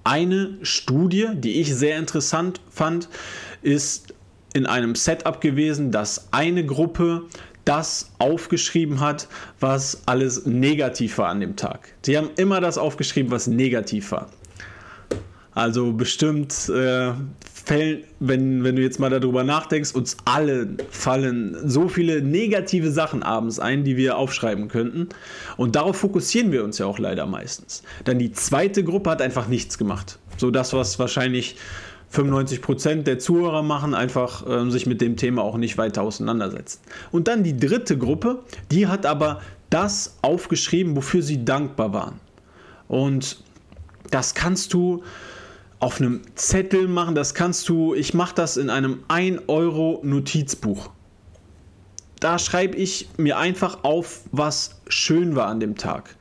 Eine 0.05 0.59
Studie, 0.62 1.29
die 1.35 1.61
ich 1.61 1.75
sehr 1.75 1.99
interessant 1.99 2.61
fand, 2.71 3.09
ist 3.62 4.14
in 4.55 4.67
einem 4.67 4.95
Setup 4.95 5.40
gewesen, 5.40 5.90
dass 5.90 6.33
eine 6.33 6.64
Gruppe 6.64 7.25
das 7.64 8.12
aufgeschrieben 8.19 9.00
hat, 9.00 9.29
was 9.61 10.02
alles 10.07 10.47
negativ 10.47 11.19
war 11.19 11.29
an 11.29 11.40
dem 11.40 11.57
Tag. 11.57 11.95
Sie 12.02 12.17
haben 12.17 12.31
immer 12.37 12.61
das 12.61 12.79
aufgeschrieben, 12.79 13.31
was 13.31 13.47
negativ 13.47 14.12
war. 14.12 14.29
Also 15.54 15.92
bestimmt 15.92 16.69
äh, 16.69 17.12
Fällen, 17.42 18.04
wenn, 18.21 18.64
wenn 18.64 18.76
du 18.76 18.83
jetzt 18.83 18.99
mal 19.00 19.11
darüber 19.11 19.45
nachdenkst, 19.45 19.92
uns 19.95 20.16
alle 20.25 20.69
fallen 20.90 21.57
so 21.69 21.88
viele 21.88 22.23
negative 22.23 22.90
Sachen 22.90 23.23
abends 23.23 23.59
ein, 23.59 23.85
die 23.85 23.97
wir 23.97 24.16
aufschreiben 24.16 24.69
könnten. 24.69 25.09
Und 25.57 25.76
darauf 25.76 25.99
fokussieren 25.99 26.52
wir 26.52 26.64
uns 26.64 26.78
ja 26.78 26.87
auch 26.87 26.99
leider 26.99 27.26
meistens. 27.26 27.83
Dann 28.04 28.19
die 28.19 28.33
zweite 28.33 28.85
Gruppe 28.85 29.11
hat 29.11 29.23
einfach 29.23 29.49
nichts 29.49 29.76
gemacht. 29.76 30.19
So 30.37 30.50
das, 30.50 30.73
was 30.73 30.99
wahrscheinlich 30.99 31.57
95% 32.12 33.02
der 33.02 33.19
Zuhörer 33.19 33.62
machen, 33.62 33.95
einfach 33.95 34.47
äh, 34.49 34.71
sich 34.71 34.87
mit 34.87 35.00
dem 35.00 35.16
Thema 35.16 35.42
auch 35.42 35.57
nicht 35.57 35.78
weiter 35.78 36.02
auseinandersetzen. 36.02 36.80
Und 37.12 37.28
dann 37.28 37.45
die 37.45 37.57
dritte 37.57 37.99
Gruppe, 37.99 38.40
die 38.71 38.87
hat 38.87 39.07
aber 39.07 39.40
das 39.69 40.19
aufgeschrieben, 40.23 40.97
wofür 40.97 41.23
sie 41.23 41.45
dankbar 41.45 41.92
waren. 41.92 42.21
Und 42.88 43.42
das 44.11 44.35
kannst 44.35 44.73
du 44.75 45.04
auf 45.81 46.01
einem 46.01 46.21
Zettel 46.35 46.87
machen, 46.87 47.15
das 47.15 47.35
kannst 47.35 47.69
du, 47.69 47.95
ich 47.95 48.15
mache 48.15 48.35
das 48.35 48.57
in 48.57 48.71
einem 48.71 49.03
1 49.09 49.43
Euro 49.49 50.01
Notizbuch. 50.05 50.91
Da 52.21 52.39
schreibe 52.39 52.77
ich 52.77 53.09
mir 53.17 53.39
einfach 53.39 53.83
auf, 53.83 54.21
was 54.31 54.79
schön 54.89 55.35
war 55.37 55.47
an 55.47 55.59
dem 55.59 55.77
Tag. 55.77 56.17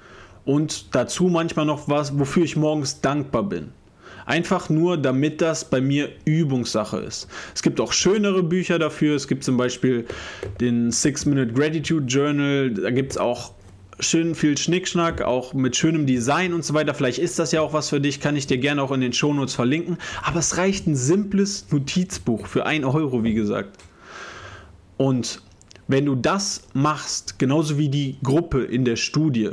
Und 0.45 0.95
dazu 0.95 1.25
manchmal 1.25 1.65
noch 1.65 1.89
was, 1.89 2.17
wofür 2.17 2.45
ich 2.45 2.55
morgens 2.55 3.01
dankbar 3.01 3.43
bin. 3.43 3.71
Einfach 4.25 4.69
nur, 4.69 4.95
damit 4.97 5.41
das 5.41 5.65
bei 5.65 5.81
mir 5.81 6.09
Übungssache 6.23 6.97
ist. 6.97 7.27
Es 7.53 7.61
gibt 7.61 7.81
auch 7.81 7.91
schönere 7.91 8.43
Bücher 8.43 8.79
dafür. 8.79 9.15
Es 9.15 9.27
gibt 9.27 9.43
zum 9.43 9.57
Beispiel 9.57 10.05
den 10.61 10.91
Six-Minute 10.91 11.51
Gratitude 11.51 12.05
Journal. 12.05 12.71
Da 12.71 12.91
gibt 12.91 13.11
es 13.11 13.17
auch 13.17 13.53
schön 13.99 14.35
viel 14.35 14.57
Schnickschnack, 14.57 15.21
auch 15.21 15.53
mit 15.53 15.75
schönem 15.75 16.05
Design 16.05 16.53
und 16.53 16.63
so 16.63 16.73
weiter. 16.73 16.93
Vielleicht 16.93 17.19
ist 17.19 17.39
das 17.39 17.51
ja 17.51 17.61
auch 17.61 17.73
was 17.73 17.89
für 17.89 18.01
dich, 18.01 18.19
kann 18.19 18.35
ich 18.35 18.47
dir 18.47 18.57
gerne 18.57 18.81
auch 18.81 18.91
in 18.91 19.01
den 19.01 19.13
Shownotes 19.13 19.55
verlinken. 19.55 19.97
Aber 20.23 20.39
es 20.39 20.57
reicht 20.57 20.87
ein 20.87 20.95
simples 20.95 21.65
Notizbuch 21.71 22.47
für 22.47 22.65
1 22.65 22.85
Euro, 22.85 23.23
wie 23.23 23.33
gesagt. 23.33 23.77
Und 24.97 25.41
wenn 25.87 26.05
du 26.05 26.15
das 26.15 26.63
machst, 26.73 27.39
genauso 27.39 27.77
wie 27.77 27.89
die 27.89 28.17
Gruppe 28.23 28.63
in 28.63 28.85
der 28.85 28.95
Studie, 28.95 29.51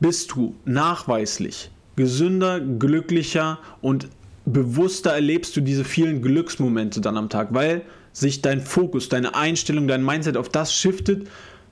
bist 0.00 0.32
du 0.32 0.54
nachweislich 0.64 1.70
gesünder, 1.96 2.60
glücklicher 2.60 3.58
und 3.80 4.08
bewusster 4.44 5.12
erlebst 5.12 5.56
du 5.56 5.60
diese 5.60 5.84
vielen 5.84 6.22
Glücksmomente 6.22 7.00
dann 7.00 7.16
am 7.16 7.28
Tag, 7.28 7.48
weil 7.52 7.82
sich 8.12 8.42
dein 8.42 8.60
Fokus, 8.60 9.08
deine 9.08 9.34
Einstellung, 9.34 9.88
dein 9.88 10.04
Mindset 10.04 10.36
auf 10.36 10.48
das 10.48 10.74
shiftet, 10.74 11.28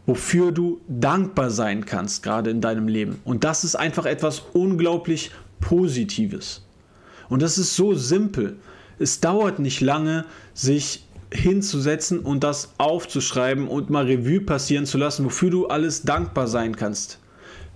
wofür 0.07 0.53
du 0.53 0.81
dankbar 0.89 1.51
sein 1.51 1.85
kannst, 1.85 2.23
gerade 2.23 2.51
in 2.51 2.61
deinem 2.61 2.89
Leben. 2.89 3.21
Und 3.25 3.45
das 3.45 3.65
ist 3.65 3.77
einfach 3.77 4.07
etwas 4.07 4.43
unglaublich 4.53 5.31
Positives. 5.61 6.67
Und 7.29 7.43
das 7.43 7.59
ist 7.59 7.77
so 7.77 7.95
simpel. 7.95 8.57
Es 8.99 9.21
dauert 9.21 9.59
nicht 9.59 9.81
lange, 9.81 10.25
sich 10.55 11.05
hinzusetzen 11.33 12.21
und 12.21 12.43
das 12.43 12.73
aufzuschreiben 12.79 13.69
und 13.69 13.89
mal 13.89 14.07
Revue 14.07 14.41
passieren 14.41 14.85
zu 14.85 14.99
lassen, 14.99 15.25
wofür 15.25 15.51
du 15.51 15.67
alles 15.69 16.03
dankbar 16.03 16.49
sein 16.49 16.77
kannst. 16.77 17.19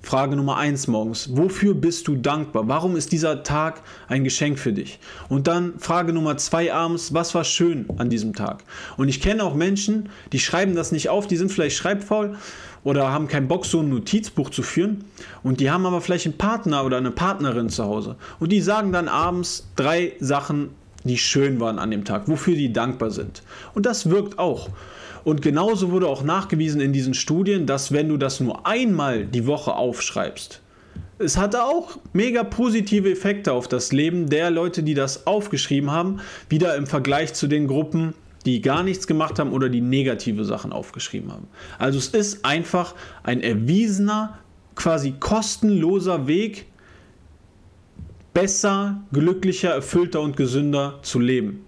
Frage 0.05 0.37
Nummer 0.37 0.59
eins 0.59 0.87
morgens. 0.87 1.31
Wofür 1.35 1.75
bist 1.75 2.09
du 2.09 2.15
dankbar? 2.15 2.69
Warum 2.69 2.95
ist 2.95 3.11
dieser 3.11 3.43
Tag 3.43 3.83
ein 4.07 4.23
Geschenk 4.23 4.59
für 4.59 4.73
dich? 4.73 4.99
Und 5.31 5.47
dann 5.47 5.79
Frage 5.79 6.13
Nummer 6.13 6.37
zwei 6.37 6.73
abends. 6.73 7.15
Was 7.15 7.35
war 7.35 7.43
schön 7.43 7.87
an 7.97 8.11
diesem 8.11 8.35
Tag? 8.35 8.65
Und 8.99 9.09
ich 9.09 9.23
kenne 9.23 9.43
auch 9.43 9.55
Menschen, 9.55 10.11
die 10.33 10.39
schreiben 10.39 10.75
das 10.75 10.93
nicht 10.93 11.09
auf, 11.09 11.27
die 11.27 11.37
sind 11.37 11.51
vielleicht 11.51 11.77
schreibfaul 11.77 12.37
oder 12.85 13.11
haben 13.11 13.29
keinen 13.29 13.49
Bock, 13.49 13.65
so 13.65 13.81
ein 13.81 13.89
Notizbuch 13.89 14.51
zu 14.51 14.63
führen. 14.63 15.05
Und 15.43 15.61
die 15.61 15.71
haben 15.71 15.87
aber 15.87 16.03
vielleicht 16.03 16.27
einen 16.27 16.37
Partner 16.37 16.85
oder 16.85 16.99
eine 16.99 17.11
Partnerin 17.11 17.71
zu 17.71 17.85
Hause. 17.85 18.17
Und 18.39 18.53
die 18.53 18.61
sagen 18.61 18.93
dann 18.93 19.09
abends 19.09 19.67
drei 19.75 20.13
Sachen, 20.21 20.69
die 21.05 21.19
schön 21.19 21.61
waren 21.61 21.79
an 21.79 21.91
dem 21.91 22.05
Tag, 22.05 22.29
wofür 22.29 22.55
die 22.55 22.73
dankbar 22.73 23.11
sind. 23.11 23.43
Und 23.75 23.87
das 23.87 24.11
wirkt 24.11 24.39
auch. 24.39 24.71
Und 25.25 25.41
genauso 25.41 25.91
wurde 25.91 26.07
auch 26.07 26.23
nachgewiesen 26.23 26.81
in 26.81 26.93
diesen 26.93 27.15
Studien, 27.15 27.67
dass 27.67 27.93
wenn 27.93 28.09
du 28.09 28.17
das 28.17 28.41
nur 28.41 28.67
einmal 28.67 29.25
die 29.25 29.47
Woche 29.47 29.75
aufschreibst, 29.75 30.61
es 31.19 31.37
hatte 31.37 31.63
auch 31.65 31.99
mega 32.13 32.43
positive 32.43 33.11
Effekte 33.11 33.53
auf 33.53 33.69
das 33.69 33.93
Leben 33.93 34.29
der 34.29 34.51
Leute, 34.51 34.83
die 34.83 34.95
das 34.95 35.27
aufgeschrieben 35.27 35.91
haben, 35.91 36.21
wieder 36.49 36.75
im 36.77 36.87
Vergleich 36.87 37.35
zu 37.35 37.47
den 37.47 37.69
Gruppen, 37.69 38.15
die 38.45 38.61
gar 38.61 38.83
nichts 38.83 39.07
gemacht 39.07 39.39
haben 39.39 39.53
oder 39.53 39.69
die 39.69 39.81
negative 39.81 40.45
Sachen 40.45 40.73
aufgeschrieben 40.73 41.33
haben. 41.33 41.47
Also 41.79 41.99
es 41.99 42.09
ist 42.09 42.45
einfach 42.45 42.95
ein 43.23 43.41
erwiesener, 43.41 44.39
quasi 44.75 45.15
kostenloser 45.19 46.27
Weg, 46.27 46.67
besser, 48.35 49.03
glücklicher, 49.13 49.71
erfüllter 49.71 50.21
und 50.21 50.37
gesünder 50.37 50.99
zu 51.03 51.21
leben. 51.21 51.65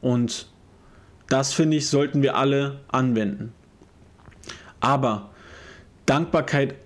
Und 0.00 0.48
das 1.28 1.52
finde 1.52 1.76
ich, 1.76 1.88
sollten 1.88 2.22
wir 2.22 2.36
alle 2.36 2.80
anwenden. 2.88 3.52
Aber 4.80 5.30
Dankbarkeit 6.06 6.76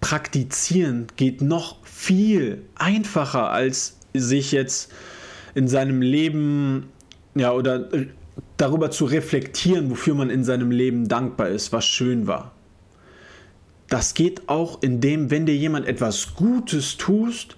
praktizieren 0.00 1.06
geht 1.16 1.42
noch 1.42 1.84
viel 1.84 2.64
einfacher, 2.76 3.50
als 3.50 3.98
sich 4.14 4.52
jetzt 4.52 4.92
in 5.54 5.68
seinem 5.68 6.02
Leben 6.02 6.88
ja 7.34 7.52
oder 7.52 7.88
darüber 8.56 8.90
zu 8.90 9.04
reflektieren, 9.04 9.90
wofür 9.90 10.14
man 10.14 10.30
in 10.30 10.44
seinem 10.44 10.70
Leben 10.70 11.08
dankbar 11.08 11.48
ist, 11.48 11.72
was 11.72 11.84
schön 11.84 12.26
war. 12.26 12.52
Das 13.88 14.14
geht 14.14 14.48
auch, 14.48 14.82
indem, 14.82 15.30
wenn 15.30 15.46
dir 15.46 15.56
jemand 15.56 15.86
etwas 15.86 16.34
Gutes 16.34 16.96
tust, 16.96 17.56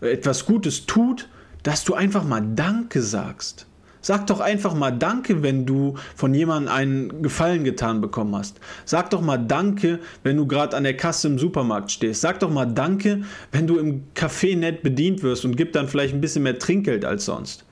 etwas 0.00 0.44
Gutes 0.46 0.86
tut, 0.86 1.28
dass 1.62 1.84
du 1.84 1.94
einfach 1.94 2.24
mal 2.24 2.42
Danke 2.54 3.02
sagst. 3.02 3.66
Sag 4.04 4.26
doch 4.26 4.40
einfach 4.40 4.74
mal 4.74 4.90
Danke, 4.90 5.42
wenn 5.42 5.64
du 5.64 5.94
von 6.14 6.34
jemandem 6.34 6.70
einen 6.70 7.22
Gefallen 7.22 7.64
getan 7.64 8.02
bekommen 8.02 8.36
hast. 8.36 8.60
Sag 8.84 9.08
doch 9.08 9.22
mal 9.22 9.38
Danke, 9.38 9.98
wenn 10.22 10.36
du 10.36 10.46
gerade 10.46 10.76
an 10.76 10.84
der 10.84 10.94
Kasse 10.94 11.28
im 11.28 11.38
Supermarkt 11.38 11.90
stehst. 11.90 12.20
Sag 12.20 12.38
doch 12.40 12.50
mal 12.50 12.66
Danke, 12.66 13.22
wenn 13.50 13.66
du 13.66 13.78
im 13.78 14.02
Café 14.14 14.58
nett 14.58 14.82
bedient 14.82 15.22
wirst 15.22 15.46
und 15.46 15.56
gib 15.56 15.72
dann 15.72 15.88
vielleicht 15.88 16.12
ein 16.12 16.20
bisschen 16.20 16.42
mehr 16.42 16.58
Trinkgeld 16.58 17.06
als 17.06 17.24
sonst. 17.24 17.63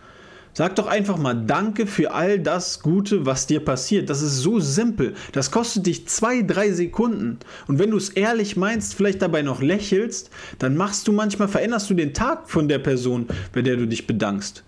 Sag 0.55 0.77
doch 0.77 0.87
einfach 0.87 1.17
mal 1.17 1.35
Danke 1.35 1.87
für 1.87 2.13
all 2.13 2.39
das 2.39 2.81
Gute, 2.81 3.25
was 3.25 3.47
dir 3.47 3.61
passiert. 3.61 4.11
Das 4.11 4.21
ist 4.21 4.39
so 4.39 4.61
simpel. 4.61 5.15
Das 5.33 5.51
kostet 5.51 5.87
dich 5.87 6.07
zwei, 6.09 6.43
drei 6.43 6.73
Sekunden. 6.73 7.39
Und 7.69 7.79
wenn 7.79 7.91
du 7.91 7.97
es 7.97 8.11
ehrlich 8.11 8.57
meinst, 8.57 8.95
vielleicht 8.95 9.23
dabei 9.23 9.41
noch 9.41 9.63
lächelst, 9.63 10.29
dann 10.59 10.77
machst 10.77 11.09
du 11.09 11.13
manchmal, 11.13 11.49
veränderst 11.49 11.89
du 11.89 11.95
den 11.95 12.13
Tag 12.13 12.51
von 12.51 12.69
der 12.69 12.81
Person, 12.81 13.29
bei 13.55 13.63
der 13.63 13.77
du 13.77 13.87
dich 13.87 14.07
bedankst. 14.07 14.63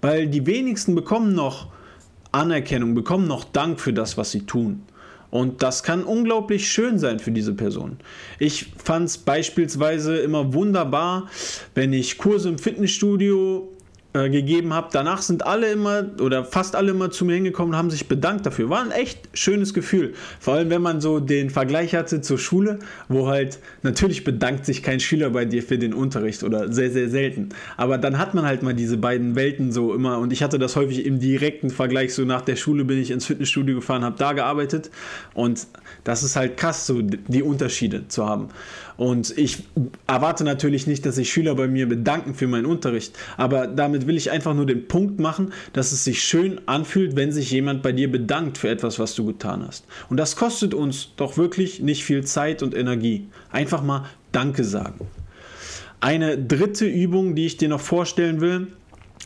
Weil 0.00 0.26
die 0.26 0.46
wenigsten 0.46 0.94
bekommen 0.94 1.34
noch 1.34 1.68
Anerkennung, 2.32 2.94
bekommen 2.94 3.26
noch 3.26 3.44
Dank 3.44 3.78
für 3.78 3.92
das, 3.92 4.16
was 4.16 4.30
sie 4.30 4.46
tun. 4.46 4.82
Und 5.30 5.62
das 5.62 5.82
kann 5.82 6.04
unglaublich 6.04 6.70
schön 6.70 6.98
sein 6.98 7.18
für 7.18 7.30
diese 7.30 7.52
Person. 7.52 7.98
Ich 8.38 8.72
fand 8.82 9.06
es 9.06 9.18
beispielsweise 9.18 10.16
immer 10.16 10.54
wunderbar, 10.54 11.28
wenn 11.74 11.92
ich 11.92 12.16
Kurse 12.16 12.48
im 12.48 12.58
Fitnessstudio 12.58 13.68
äh, 14.16 14.30
gegeben 14.30 14.72
habe. 14.72 14.88
Danach 14.92 15.20
sind 15.20 15.46
alle 15.46 15.70
immer 15.70 16.06
oder 16.20 16.44
fast 16.44 16.74
alle 16.74 16.92
immer 16.92 17.10
zu 17.10 17.24
mir 17.24 17.34
hingekommen 17.34 17.74
und 17.74 17.78
haben 17.78 17.90
sich 17.90 18.08
bedankt 18.08 18.46
dafür. 18.46 18.70
War 18.70 18.82
ein 18.82 18.90
echt 18.90 19.28
schönes 19.34 19.74
Gefühl. 19.74 20.14
Vor 20.40 20.54
allem, 20.54 20.70
wenn 20.70 20.80
man 20.80 21.00
so 21.00 21.20
den 21.20 21.50
Vergleich 21.50 21.94
hatte 21.94 22.20
zur 22.22 22.38
Schule, 22.38 22.78
wo 23.08 23.28
halt 23.28 23.58
natürlich 23.82 24.24
bedankt 24.24 24.64
sich 24.64 24.82
kein 24.82 25.00
Schüler 25.00 25.30
bei 25.30 25.44
dir 25.44 25.62
für 25.62 25.78
den 25.78 25.92
Unterricht 25.92 26.42
oder 26.44 26.72
sehr, 26.72 26.90
sehr 26.90 27.10
selten. 27.10 27.50
Aber 27.76 27.98
dann 27.98 28.18
hat 28.18 28.34
man 28.34 28.46
halt 28.46 28.62
mal 28.62 28.74
diese 28.74 28.96
beiden 28.96 29.36
Welten 29.36 29.70
so 29.70 29.94
immer 29.94 30.18
und 30.18 30.32
ich 30.32 30.42
hatte 30.42 30.58
das 30.58 30.76
häufig 30.76 31.04
im 31.04 31.20
direkten 31.20 31.70
Vergleich. 31.70 32.14
So 32.14 32.24
nach 32.24 32.42
der 32.42 32.56
Schule 32.56 32.84
bin 32.84 33.00
ich 33.00 33.10
ins 33.10 33.26
Fitnessstudio 33.26 33.76
gefahren, 33.76 34.02
habe 34.02 34.16
da 34.18 34.32
gearbeitet 34.32 34.90
und 35.34 35.66
das 36.04 36.22
ist 36.22 36.36
halt 36.36 36.56
krass, 36.56 36.86
so 36.86 37.02
die 37.02 37.42
Unterschiede 37.42 38.08
zu 38.08 38.26
haben. 38.26 38.48
Und 38.96 39.36
ich 39.36 39.64
erwarte 40.06 40.44
natürlich 40.44 40.86
nicht, 40.86 41.04
dass 41.04 41.16
sich 41.16 41.30
Schüler 41.30 41.54
bei 41.54 41.68
mir 41.68 41.88
bedanken 41.88 42.34
für 42.34 42.46
meinen 42.46 42.66
Unterricht, 42.66 43.16
aber 43.36 43.66
damit 43.66 44.06
will 44.06 44.16
ich 44.16 44.30
einfach 44.30 44.54
nur 44.54 44.66
den 44.66 44.88
Punkt 44.88 45.20
machen, 45.20 45.52
dass 45.72 45.92
es 45.92 46.04
sich 46.04 46.22
schön 46.22 46.60
anfühlt, 46.66 47.14
wenn 47.16 47.30
sich 47.32 47.50
jemand 47.50 47.82
bei 47.82 47.92
dir 47.92 48.10
bedankt 48.10 48.58
für 48.58 48.68
etwas, 48.68 48.98
was 48.98 49.14
du 49.14 49.26
getan 49.26 49.64
hast. 49.66 49.84
Und 50.08 50.16
das 50.16 50.36
kostet 50.36 50.72
uns 50.72 51.10
doch 51.16 51.36
wirklich 51.36 51.80
nicht 51.80 52.04
viel 52.04 52.24
Zeit 52.24 52.62
und 52.62 52.74
Energie. 52.74 53.28
Einfach 53.50 53.82
mal 53.82 54.06
Danke 54.32 54.64
sagen. 54.64 55.06
Eine 56.00 56.38
dritte 56.38 56.86
Übung, 56.86 57.34
die 57.34 57.46
ich 57.46 57.56
dir 57.56 57.68
noch 57.68 57.80
vorstellen 57.80 58.40
will, 58.40 58.68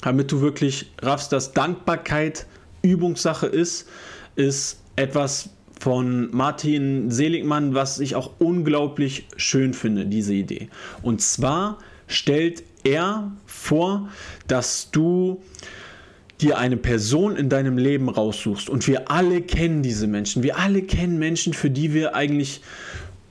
damit 0.03 0.33
du 0.33 0.41
wirklich 0.41 0.93
raffst, 1.03 1.33
dass 1.33 1.53
Dankbarkeit 1.53 2.47
Übungssache 2.83 3.47
ist, 3.47 3.89
ist 4.37 4.81
etwas, 4.97 5.51
von 5.81 6.29
Martin 6.31 7.11
Seligmann, 7.11 7.75
was 7.75 7.99
ich 8.01 8.15
auch 8.15 8.33
unglaublich 8.39 9.27
schön 9.37 9.73
finde, 9.73 10.07
diese 10.07 10.35
Idee. 10.35 10.69
Und 11.03 11.23
zwar 11.23 11.79
stellt 12.07 12.63
er 12.85 13.33
vor, 13.47 14.09
dass 14.47 14.91
du 14.91 15.43
dir 16.41 16.59
eine 16.59 16.77
Person 16.77 17.37
in 17.37 17.49
deinem 17.49 17.79
Leben 17.79 18.09
raussuchst. 18.11 18.69
Und 18.69 18.87
wir 18.87 19.11
alle 19.11 19.41
kennen 19.41 19.83
diese 19.83 20.07
Menschen. 20.07 20.43
Wir 20.43 20.59
alle 20.59 20.83
kennen 20.83 21.19
Menschen, 21.19 21.55
für 21.55 21.71
die 21.71 21.95
wir 21.95 22.15
eigentlich 22.15 22.61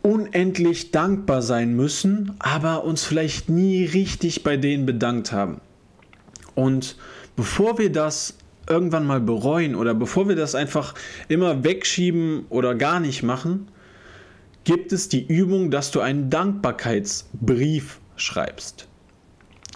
unendlich 0.01 0.91
dankbar 0.91 1.43
sein 1.43 1.75
müssen, 1.75 2.35
aber 2.39 2.83
uns 2.83 3.03
vielleicht 3.03 3.49
nie 3.49 3.85
richtig 3.85 4.43
bei 4.43 4.57
denen 4.57 4.87
bedankt 4.87 5.31
haben. 5.31 5.61
Und 6.55 6.97
bevor 7.35 7.77
wir 7.77 7.91
das 7.91 8.38
irgendwann 8.69 9.05
mal 9.05 9.19
bereuen 9.19 9.75
oder 9.75 9.93
bevor 9.93 10.29
wir 10.29 10.35
das 10.35 10.55
einfach 10.55 10.93
immer 11.27 11.63
wegschieben 11.63 12.45
oder 12.49 12.75
gar 12.75 12.99
nicht 12.99 13.23
machen, 13.23 13.67
gibt 14.63 14.93
es 14.93 15.09
die 15.09 15.25
Übung, 15.25 15.71
dass 15.71 15.91
du 15.91 15.99
einen 15.99 16.29
Dankbarkeitsbrief 16.29 17.99
schreibst. 18.15 18.87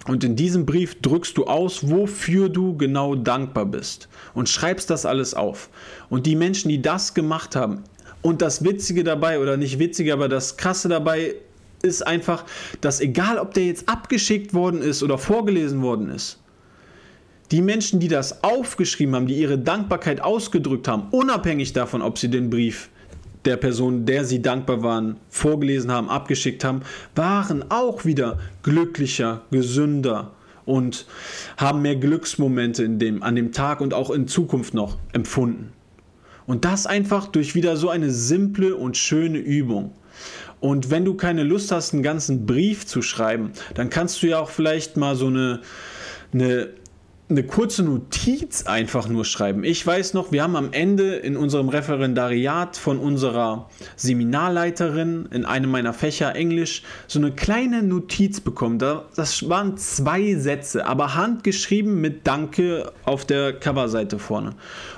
Und 0.06 0.22
in 0.22 0.36
diesem 0.36 0.66
Brief 0.66 1.00
drückst 1.00 1.36
du 1.38 1.46
aus, 1.46 1.90
wofür 1.90 2.48
du 2.48 2.76
genau 2.76 3.14
dankbar 3.14 3.66
bist 3.66 4.08
und 4.34 4.48
schreibst 4.48 4.90
das 4.90 5.06
alles 5.06 5.34
auf. 5.34 5.70
Und 6.10 6.26
die 6.26 6.36
Menschen, 6.36 6.68
die 6.68 6.82
das 6.82 7.14
gemacht 7.14 7.56
haben, 7.56 7.82
und 8.20 8.40
das 8.40 8.64
Witzige 8.64 9.04
dabei, 9.04 9.38
oder 9.38 9.58
nicht 9.58 9.78
witzige, 9.78 10.14
aber 10.14 10.28
das 10.28 10.56
Krasse 10.56 10.88
dabei 10.88 11.34
ist 11.82 12.06
einfach, 12.06 12.44
dass 12.80 13.00
egal 13.00 13.38
ob 13.38 13.52
der 13.52 13.66
jetzt 13.66 13.86
abgeschickt 13.86 14.54
worden 14.54 14.80
ist 14.80 15.02
oder 15.02 15.18
vorgelesen 15.18 15.82
worden 15.82 16.08
ist, 16.08 16.38
die 17.54 17.62
Menschen, 17.62 18.00
die 18.00 18.08
das 18.08 18.42
aufgeschrieben 18.42 19.14
haben, 19.14 19.28
die 19.28 19.36
ihre 19.36 19.56
Dankbarkeit 19.56 20.20
ausgedrückt 20.20 20.88
haben, 20.88 21.06
unabhängig 21.12 21.72
davon, 21.72 22.02
ob 22.02 22.18
sie 22.18 22.28
den 22.28 22.50
Brief 22.50 22.88
der 23.44 23.56
Person, 23.56 24.06
der 24.06 24.24
sie 24.24 24.42
dankbar 24.42 24.82
waren, 24.82 25.18
vorgelesen 25.28 25.92
haben, 25.92 26.10
abgeschickt 26.10 26.64
haben, 26.64 26.80
waren 27.14 27.70
auch 27.70 28.04
wieder 28.04 28.40
glücklicher, 28.64 29.42
gesünder 29.52 30.32
und 30.64 31.06
haben 31.56 31.82
mehr 31.82 31.94
Glücksmomente 31.94 32.82
in 32.82 32.98
dem, 32.98 33.22
an 33.22 33.36
dem 33.36 33.52
Tag 33.52 33.80
und 33.80 33.94
auch 33.94 34.10
in 34.10 34.26
Zukunft 34.26 34.74
noch 34.74 34.98
empfunden. 35.12 35.72
Und 36.46 36.64
das 36.64 36.88
einfach 36.88 37.28
durch 37.28 37.54
wieder 37.54 37.76
so 37.76 37.88
eine 37.88 38.10
simple 38.10 38.74
und 38.74 38.96
schöne 38.96 39.38
Übung. 39.38 39.92
Und 40.58 40.90
wenn 40.90 41.04
du 41.04 41.14
keine 41.14 41.44
Lust 41.44 41.70
hast, 41.70 41.92
einen 41.92 42.02
ganzen 42.02 42.46
Brief 42.46 42.84
zu 42.84 43.00
schreiben, 43.00 43.52
dann 43.74 43.90
kannst 43.90 44.24
du 44.24 44.26
ja 44.26 44.40
auch 44.40 44.50
vielleicht 44.50 44.96
mal 44.96 45.14
so 45.14 45.28
eine, 45.28 45.60
eine 46.32 46.70
eine 47.30 47.42
kurze 47.42 47.82
Notiz 47.82 48.64
einfach 48.66 49.08
nur 49.08 49.24
schreiben. 49.24 49.64
Ich 49.64 49.86
weiß 49.86 50.12
noch, 50.12 50.30
wir 50.30 50.42
haben 50.42 50.56
am 50.56 50.72
Ende 50.72 51.16
in 51.16 51.38
unserem 51.38 51.70
Referendariat 51.70 52.76
von 52.76 52.98
unserer 52.98 53.70
Seminarleiterin 53.96 55.28
in 55.32 55.46
einem 55.46 55.70
meiner 55.70 55.94
Fächer 55.94 56.36
Englisch 56.36 56.82
so 57.06 57.18
eine 57.18 57.32
kleine 57.32 57.82
Notiz 57.82 58.40
bekommen. 58.40 58.78
Das 58.78 59.48
waren 59.48 59.78
zwei 59.78 60.34
Sätze, 60.34 60.84
aber 60.86 61.14
handgeschrieben 61.14 61.98
mit 61.98 62.26
Danke 62.26 62.92
auf 63.06 63.24
der 63.24 63.54
Coverseite 63.54 64.18
vorne. 64.18 64.50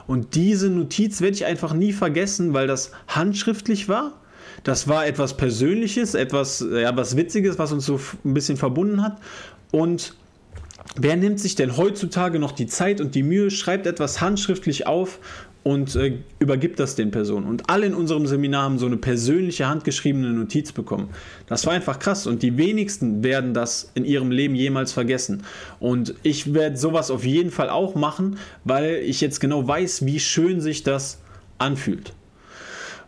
Und 0.08 0.34
diese 0.34 0.68
Notiz 0.68 1.20
werde 1.20 1.36
ich 1.36 1.46
einfach 1.46 1.74
nie 1.74 1.92
vergessen, 1.92 2.52
weil 2.54 2.66
das 2.66 2.90
handschriftlich 3.06 3.88
war. 3.88 4.14
Das 4.64 4.88
war 4.88 5.06
etwas 5.06 5.36
Persönliches, 5.36 6.14
etwas 6.14 6.64
ja, 6.68 6.96
was 6.96 7.16
Witziges, 7.16 7.56
was 7.60 7.70
uns 7.70 7.86
so 7.86 8.00
ein 8.24 8.34
bisschen 8.34 8.56
verbunden 8.56 9.00
hat. 9.00 9.20
Und 9.70 10.14
Wer 10.94 11.16
nimmt 11.16 11.40
sich 11.40 11.54
denn 11.54 11.76
heutzutage 11.76 12.38
noch 12.38 12.52
die 12.52 12.66
Zeit 12.66 13.00
und 13.00 13.14
die 13.14 13.22
Mühe, 13.22 13.50
schreibt 13.50 13.86
etwas 13.86 14.20
handschriftlich 14.20 14.86
auf 14.86 15.18
und 15.62 15.96
äh, 15.96 16.18
übergibt 16.38 16.78
das 16.78 16.94
den 16.94 17.10
Personen? 17.10 17.46
Und 17.46 17.68
alle 17.68 17.86
in 17.86 17.94
unserem 17.94 18.26
Seminar 18.26 18.62
haben 18.62 18.78
so 18.78 18.86
eine 18.86 18.96
persönliche 18.96 19.68
handgeschriebene 19.68 20.30
Notiz 20.30 20.72
bekommen. 20.72 21.10
Das 21.48 21.66
war 21.66 21.74
einfach 21.74 21.98
krass 21.98 22.26
und 22.26 22.42
die 22.42 22.56
wenigsten 22.56 23.24
werden 23.24 23.52
das 23.52 23.90
in 23.94 24.04
ihrem 24.04 24.30
Leben 24.30 24.54
jemals 24.54 24.92
vergessen. 24.92 25.42
Und 25.80 26.14
ich 26.22 26.54
werde 26.54 26.76
sowas 26.76 27.10
auf 27.10 27.24
jeden 27.24 27.50
Fall 27.50 27.68
auch 27.68 27.94
machen, 27.94 28.38
weil 28.64 28.96
ich 29.04 29.20
jetzt 29.20 29.40
genau 29.40 29.66
weiß, 29.66 30.06
wie 30.06 30.20
schön 30.20 30.60
sich 30.60 30.82
das 30.82 31.18
anfühlt. 31.58 32.12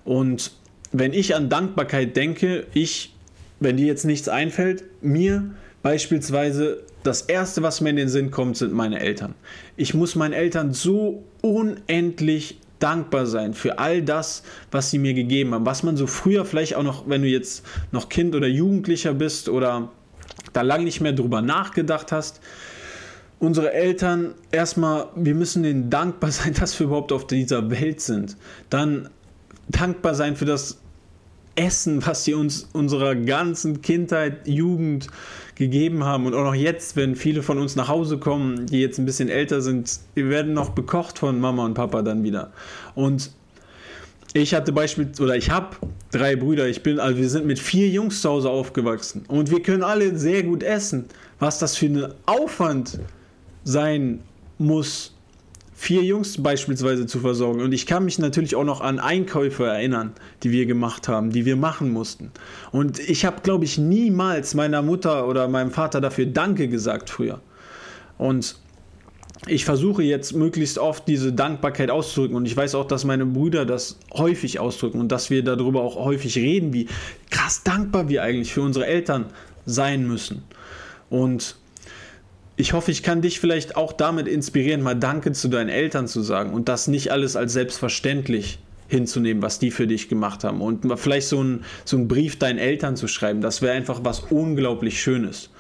Und 0.04 0.52
wenn 0.92 1.12
ich 1.12 1.34
an 1.34 1.48
Dankbarkeit 1.48 2.16
denke, 2.16 2.66
ich, 2.74 3.14
wenn 3.60 3.76
dir 3.76 3.86
jetzt 3.86 4.04
nichts 4.04 4.28
einfällt, 4.28 4.84
mir 5.02 5.50
beispielsweise 5.88 6.83
das 7.03 7.22
Erste, 7.22 7.62
was 7.62 7.81
mir 7.81 7.88
in 7.88 7.96
den 7.96 8.11
Sinn 8.11 8.31
kommt, 8.31 8.59
sind 8.59 8.74
meine 8.74 9.01
Eltern. 9.01 9.35
Ich 9.74 9.94
muss 9.94 10.16
meinen 10.16 10.35
Eltern 10.35 10.74
so 10.74 11.24
unendlich 11.40 12.61
dankbar 12.79 13.24
sein 13.24 13.55
für 13.55 13.79
all 13.79 14.03
das, 14.03 14.42
was 14.70 14.90
sie 14.90 14.98
mir 14.98 15.14
gegeben 15.14 15.55
haben. 15.55 15.64
Was 15.64 15.83
man 15.83 15.96
so 15.96 16.07
früher 16.07 16.44
vielleicht 16.44 16.74
auch 16.74 16.83
noch, 16.83 17.09
wenn 17.09 17.22
du 17.22 17.29
jetzt 17.29 17.64
noch 17.90 18.11
Kind 18.11 18.35
oder 18.35 18.46
Jugendlicher 18.46 19.14
bist 19.14 19.48
oder 19.48 19.88
da 20.53 20.61
lang 20.61 20.85
nicht 20.85 21.01
mehr 21.01 21.14
drüber 21.14 21.40
nachgedacht 21.40 22.12
hast. 22.12 22.42
Unsere 23.38 23.72
Eltern, 23.72 24.35
erstmal, 24.53 25.07
wir 25.16 25.35
müssen 25.35 25.62
denen 25.62 25.88
dankbar 25.88 26.31
sein, 26.38 26.53
dass 26.53 26.79
wir 26.79 26.88
überhaupt 26.88 27.12
auf 27.12 27.27
dieser 27.27 27.70
Welt 27.70 28.03
sind. 28.03 28.37
Dann 28.68 29.09
dankbar 29.68 30.14
sein 30.14 30.37
für 30.37 30.44
das 30.44 30.81
Essen, 31.58 32.06
was 32.06 32.24
sie 32.24 32.34
uns 32.34 32.68
unserer 32.72 33.16
ganzen 33.16 33.82
Kindheit, 33.82 34.46
Jugend 34.46 35.08
gegeben 35.56 36.04
haben 36.04 36.26
und 36.26 36.34
auch 36.34 36.44
noch 36.44 36.54
jetzt, 36.54 36.94
wenn 36.94 37.16
viele 37.16 37.42
von 37.42 37.58
uns 37.58 37.74
nach 37.74 37.88
Hause 37.88 38.18
kommen, 38.18 38.66
die 38.66 38.80
jetzt 38.80 38.98
ein 38.98 39.04
bisschen 39.04 39.28
älter 39.28 39.60
sind, 39.60 39.98
wir 40.14 40.28
werden 40.30 40.52
noch 40.52 40.70
bekocht 40.70 41.18
von 41.18 41.40
Mama 41.40 41.64
und 41.64 41.74
Papa 41.74 42.02
dann 42.02 42.22
wieder. 42.22 42.52
Und 42.94 43.32
ich 44.34 44.54
hatte 44.54 44.72
beispielsweise, 44.72 45.22
oder 45.24 45.36
ich 45.36 45.50
habe 45.50 45.76
drei 46.12 46.36
Brüder, 46.36 46.68
ich 46.68 46.84
bin, 46.84 47.00
also 47.00 47.18
wir 47.18 47.28
sind 47.28 47.44
mit 47.44 47.58
vier 47.58 47.88
Jungs 47.88 48.22
zu 48.22 48.28
Hause 48.28 48.50
aufgewachsen 48.50 49.24
und 49.26 49.50
wir 49.50 49.60
können 49.60 49.82
alle 49.82 50.16
sehr 50.16 50.44
gut 50.44 50.62
essen. 50.62 51.06
Was 51.40 51.58
das 51.58 51.76
für 51.76 51.86
ein 51.86 52.14
Aufwand 52.26 53.00
sein 53.64 54.20
muss, 54.58 55.14
vier 55.78 56.02
Jungs 56.02 56.42
beispielsweise 56.42 57.06
zu 57.06 57.20
versorgen. 57.20 57.60
Und 57.60 57.70
ich 57.72 57.86
kann 57.86 58.04
mich 58.04 58.18
natürlich 58.18 58.56
auch 58.56 58.64
noch 58.64 58.80
an 58.80 58.98
Einkäufe 58.98 59.64
erinnern, 59.64 60.10
die 60.42 60.50
wir 60.50 60.66
gemacht 60.66 61.06
haben, 61.06 61.30
die 61.30 61.44
wir 61.44 61.54
machen 61.54 61.92
mussten. 61.92 62.32
Und 62.72 62.98
ich 62.98 63.24
habe, 63.24 63.42
glaube 63.42 63.64
ich, 63.64 63.78
niemals 63.78 64.54
meiner 64.54 64.82
Mutter 64.82 65.28
oder 65.28 65.46
meinem 65.46 65.70
Vater 65.70 66.00
dafür 66.00 66.26
Danke 66.26 66.66
gesagt 66.66 67.10
früher. 67.10 67.40
Und 68.18 68.56
ich 69.46 69.64
versuche 69.64 70.02
jetzt 70.02 70.34
möglichst 70.34 70.78
oft 70.78 71.06
diese 71.06 71.32
Dankbarkeit 71.32 71.90
auszudrücken 71.90 72.36
und 72.36 72.44
ich 72.46 72.56
weiß 72.56 72.74
auch, 72.74 72.88
dass 72.88 73.04
meine 73.04 73.24
Brüder 73.24 73.64
das 73.64 74.00
häufig 74.12 74.58
ausdrücken 74.58 74.98
und 74.98 75.12
dass 75.12 75.30
wir 75.30 75.44
darüber 75.44 75.82
auch 75.82 75.94
häufig 75.94 76.36
reden, 76.36 76.72
wie 76.72 76.88
krass 77.30 77.62
dankbar 77.62 78.08
wir 78.08 78.24
eigentlich 78.24 78.52
für 78.52 78.62
unsere 78.62 78.86
Eltern 78.86 79.26
sein 79.64 80.08
müssen. 80.08 80.42
Und 81.08 81.54
ich 82.58 82.72
hoffe, 82.72 82.90
ich 82.90 83.04
kann 83.04 83.22
dich 83.22 83.38
vielleicht 83.38 83.76
auch 83.76 83.92
damit 83.92 84.26
inspirieren, 84.26 84.82
mal 84.82 84.96
Danke 84.96 85.30
zu 85.30 85.46
deinen 85.46 85.68
Eltern 85.68 86.08
zu 86.08 86.22
sagen 86.22 86.52
und 86.52 86.68
das 86.68 86.88
nicht 86.88 87.12
alles 87.12 87.36
als 87.36 87.52
selbstverständlich 87.52 88.58
hinzunehmen, 88.88 89.42
was 89.42 89.60
die 89.60 89.70
für 89.70 89.86
dich 89.86 90.08
gemacht 90.08 90.42
haben. 90.42 90.60
Und 90.60 90.84
vielleicht 90.98 91.28
so 91.28 91.38
einen 91.38 91.64
so 91.84 92.04
Brief 92.04 92.36
deinen 92.36 92.58
Eltern 92.58 92.96
zu 92.96 93.06
schreiben, 93.06 93.40
das 93.40 93.62
wäre 93.62 93.76
einfach 93.76 94.00
was 94.02 94.20
unglaublich 94.30 95.00
Schönes. 95.00 95.50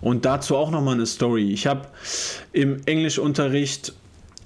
Und 0.00 0.24
dazu 0.26 0.54
auch 0.54 0.70
nochmal 0.70 0.94
eine 0.94 1.06
Story. 1.06 1.50
Ich 1.50 1.66
habe 1.66 1.88
im 2.52 2.82
Englischunterricht 2.86 3.92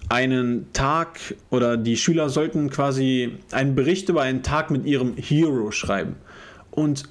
einen 0.09 0.73
Tag 0.73 1.19
oder 1.51 1.77
die 1.77 1.99
Schüler 1.99 2.31
sollten 2.31 2.71
quasi 2.71 3.33
einen 3.51 3.75
Bericht 3.75 4.09
über 4.09 4.23
einen 4.23 4.43
Tag 4.43 4.71
mit 4.71 4.87
ihrem 4.87 5.15
Hero 5.17 5.73
schreiben. 5.73 6.17
Und 6.71 7.03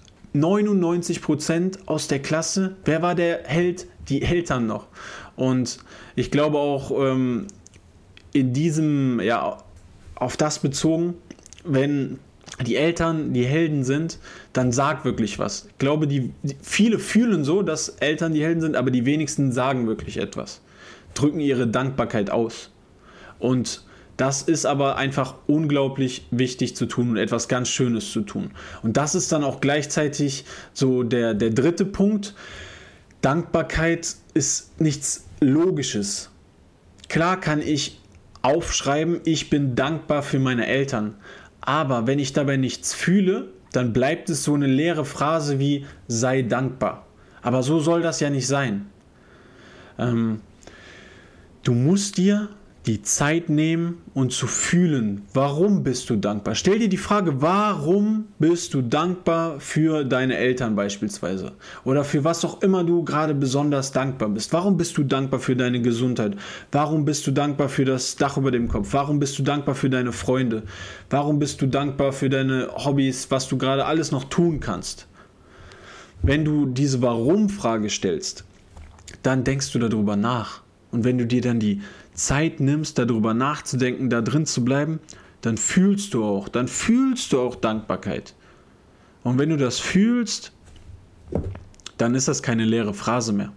99% 0.44 1.80
aus 1.86 2.08
der 2.08 2.20
Klasse, 2.20 2.76
wer 2.86 3.02
war 3.02 3.16
der 3.16 3.44
Held? 3.46 3.88
die 4.10 4.22
Eltern 4.22 4.68
noch. 4.68 4.88
Und 5.36 5.80
ich 6.16 6.32
glaube 6.32 6.58
auch 6.58 6.92
ähm, 6.92 7.48
in 8.34 8.54
diesem, 8.54 9.20
ja, 9.20 9.58
auf 10.16 10.38
das 10.38 10.60
bezogen, 10.60 11.16
wenn 11.64 12.20
die 12.66 12.76
Eltern 12.76 13.34
die 13.34 13.46
Helden 13.46 13.84
sind, 13.84 14.20
dann 14.54 14.72
sag 14.72 15.06
wirklich 15.06 15.38
was. 15.38 15.68
Ich 15.70 15.78
glaube, 15.78 16.08
die, 16.08 16.32
die, 16.44 16.56
viele 16.62 16.98
fühlen 16.98 17.44
so, 17.44 17.62
dass 17.62 17.90
Eltern 17.90 18.34
die 18.34 18.44
Helden 18.44 18.62
sind, 18.62 18.76
aber 18.76 18.90
die 18.90 19.06
wenigsten 19.06 19.52
sagen 19.52 19.88
wirklich 19.88 20.18
etwas. 20.18 20.62
Drücken 21.14 21.40
ihre 21.40 21.68
Dankbarkeit 21.68 22.30
aus. 22.32 22.72
Und 23.40 23.84
das 24.18 24.42
ist 24.42 24.66
aber 24.66 24.98
einfach 24.98 25.36
unglaublich 25.46 26.26
wichtig 26.32 26.76
zu 26.76 26.88
tun 26.88 27.12
und 27.12 27.18
etwas 27.18 27.48
ganz 27.48 27.70
Schönes 27.70 28.12
zu 28.12 28.22
tun. 28.22 28.52
Und 28.82 28.98
das 28.98 29.14
ist 29.14 29.32
dann 29.32 29.44
auch 29.44 29.62
gleichzeitig 29.62 30.46
so 30.74 31.04
der, 31.04 31.36
der 31.36 31.52
dritte 31.52 31.86
Punkt. 31.86 32.34
Dankbarkeit 33.22 34.16
ist 34.34 34.82
nichts 34.82 35.26
Logisches. 35.40 36.32
Klar 37.10 37.40
kann 37.40 37.62
ich 37.62 38.02
aufschreiben, 38.42 39.22
ich 39.24 39.52
bin 39.52 39.76
dankbar 39.76 40.24
für 40.24 40.40
meine 40.40 40.66
Eltern. 40.66 41.14
Aber 41.62 42.08
wenn 42.08 42.18
ich 42.18 42.34
dabei 42.34 42.58
nichts 42.58 42.96
fühle, 42.96 43.50
dann 43.72 43.94
bleibt 43.94 44.30
es 44.32 44.44
so 44.44 44.56
eine 44.56 44.68
leere 44.68 45.06
Phrase 45.06 45.60
wie 45.60 45.86
sei 46.08 46.42
dankbar. 46.42 47.06
Aber 47.44 47.62
so 47.62 47.80
soll 47.80 48.02
das 48.02 48.20
ja 48.20 48.32
nicht 48.32 48.48
sein. 48.48 48.88
Ähm, 50.00 50.42
du 51.64 51.74
musst 51.74 52.18
dir 52.18 52.50
die 52.88 53.02
Zeit 53.02 53.50
nehmen 53.50 53.98
und 54.14 54.32
zu 54.32 54.48
fühlen, 54.48 55.24
warum 55.34 55.84
bist 55.84 56.10
du 56.10 56.16
dankbar. 56.16 56.56
Stell 56.56 56.80
dir 56.80 56.88
die 56.88 56.98
Frage, 56.98 57.42
warum 57.42 58.30
bist 58.40 58.74
du 58.74 58.82
dankbar 58.82 59.60
für 59.60 60.06
deine 60.06 60.38
Eltern 60.38 60.76
beispielsweise 60.76 61.52
oder 61.84 62.06
für 62.06 62.24
was 62.24 62.46
auch 62.46 62.62
immer 62.62 62.86
du 62.86 63.04
gerade 63.04 63.36
besonders 63.36 63.92
dankbar 63.92 64.30
bist. 64.30 64.54
Warum 64.54 64.78
bist 64.78 64.98
du 64.98 65.04
dankbar 65.04 65.42
für 65.42 65.58
deine 65.58 65.82
Gesundheit? 65.82 66.38
Warum 66.72 67.04
bist 67.04 67.28
du 67.28 67.32
dankbar 67.32 67.68
für 67.68 67.84
das 67.84 68.16
Dach 68.16 68.38
über 68.38 68.52
dem 68.52 68.70
Kopf? 68.70 68.94
Warum 68.94 69.20
bist 69.20 69.38
du 69.38 69.44
dankbar 69.44 69.76
für 69.76 69.90
deine 69.90 70.14
Freunde? 70.14 70.64
Warum 71.10 71.40
bist 71.40 71.62
du 71.62 71.68
dankbar 71.68 72.14
für 72.14 72.30
deine 72.30 72.70
Hobbys, 72.74 73.30
was 73.30 73.50
du 73.50 73.58
gerade 73.58 73.86
alles 73.86 74.12
noch 74.12 74.24
tun 74.24 74.62
kannst? 74.62 75.08
Wenn 76.22 76.46
du 76.46 76.66
diese 76.66 77.02
Warum-Frage 77.02 77.90
stellst, 77.90 78.46
dann 79.24 79.44
denkst 79.44 79.74
du 79.74 79.80
darüber 79.80 80.16
nach. 80.16 80.62
Und 80.92 81.04
wenn 81.04 81.18
du 81.18 81.26
dir 81.26 81.42
dann 81.42 81.60
die 81.60 81.82
Zeit 82.18 82.60
nimmst, 82.60 82.98
darüber 82.98 83.34
nachzudenken, 83.34 84.10
da 84.10 84.22
drin 84.22 84.46
zu 84.46 84.66
bleiben, 84.66 85.00
dann 85.42 85.56
fühlst 85.56 86.14
du 86.14 86.26
auch, 86.26 86.50
dann 86.50 86.68
fühlst 86.68 87.32
du 87.32 87.40
auch 87.40 87.56
Dankbarkeit. 87.56 88.34
Und 89.24 89.38
wenn 89.38 89.50
du 89.50 89.58
das 89.58 89.80
fühlst, 89.80 90.52
dann 91.98 92.16
ist 92.16 92.28
das 92.28 92.42
keine 92.42 92.66
leere 92.66 92.94
Phrase 92.94 93.34
mehr. 93.34 93.54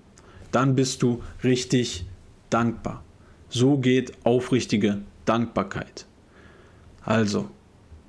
Dann 0.52 0.74
bist 0.74 1.02
du 1.02 1.22
richtig 1.42 2.06
dankbar. 2.50 3.02
So 3.48 3.78
geht 3.78 4.12
aufrichtige 4.24 5.00
Dankbarkeit. 5.24 6.06
Also, 7.02 7.48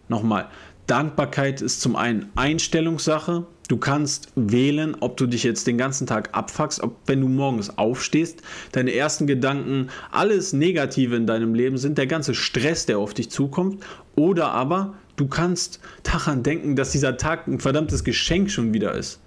nochmal, 0.10 0.50
Dankbarkeit 0.86 1.62
ist 1.62 1.80
zum 1.80 1.96
einen 1.96 2.30
Einstellungssache, 2.36 3.46
Du 3.72 3.78
kannst 3.78 4.34
wählen, 4.36 4.98
ob 5.00 5.16
du 5.16 5.28
dich 5.28 5.44
jetzt 5.44 5.66
den 5.66 5.78
ganzen 5.78 6.06
Tag 6.06 6.32
abfuckst, 6.34 6.84
ob 6.84 6.98
wenn 7.06 7.22
du 7.22 7.30
morgens 7.30 7.78
aufstehst, 7.78 8.42
deine 8.74 8.94
ersten 8.94 9.28
Gedanken, 9.28 9.88
alles 10.12 10.52
Negative 10.52 11.16
in 11.16 11.26
deinem 11.26 11.54
Leben 11.54 11.78
sind, 11.78 11.98
der 11.98 12.06
ganze 12.06 12.36
Stress, 12.36 12.86
der 12.86 13.00
auf 13.00 13.14
dich 13.14 13.30
zukommt, 13.30 13.82
oder 14.18 14.52
aber 14.52 14.96
du 15.16 15.26
kannst 15.30 15.80
daran 16.04 16.44
denken, 16.44 16.76
dass 16.76 16.92
dieser 16.92 17.16
Tag 17.16 17.48
ein 17.48 17.62
verdammtes 17.62 18.04
Geschenk 18.04 18.52
schon 18.52 18.74
wieder 18.74 18.94
ist. 18.94 19.22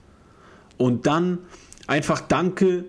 Und 0.76 1.07
dann 1.07 1.38
einfach 1.87 2.20
Danke 2.20 2.85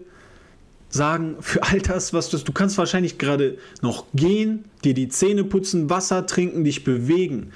sagen 0.89 1.37
für 1.39 1.63
all 1.63 1.79
das, 1.79 2.11
was 2.11 2.29
du, 2.29 2.37
du 2.37 2.51
kannst 2.51 2.77
wahrscheinlich 2.77 3.17
gerade 3.17 3.57
noch 3.81 4.07
gehen, 4.13 4.65
dir 4.83 4.93
die 4.93 5.07
Zähne 5.07 5.45
putzen, 5.45 5.89
Wasser 5.89 6.25
trinken, 6.27 6.65
dich 6.65 6.83
bewegen 6.83 7.53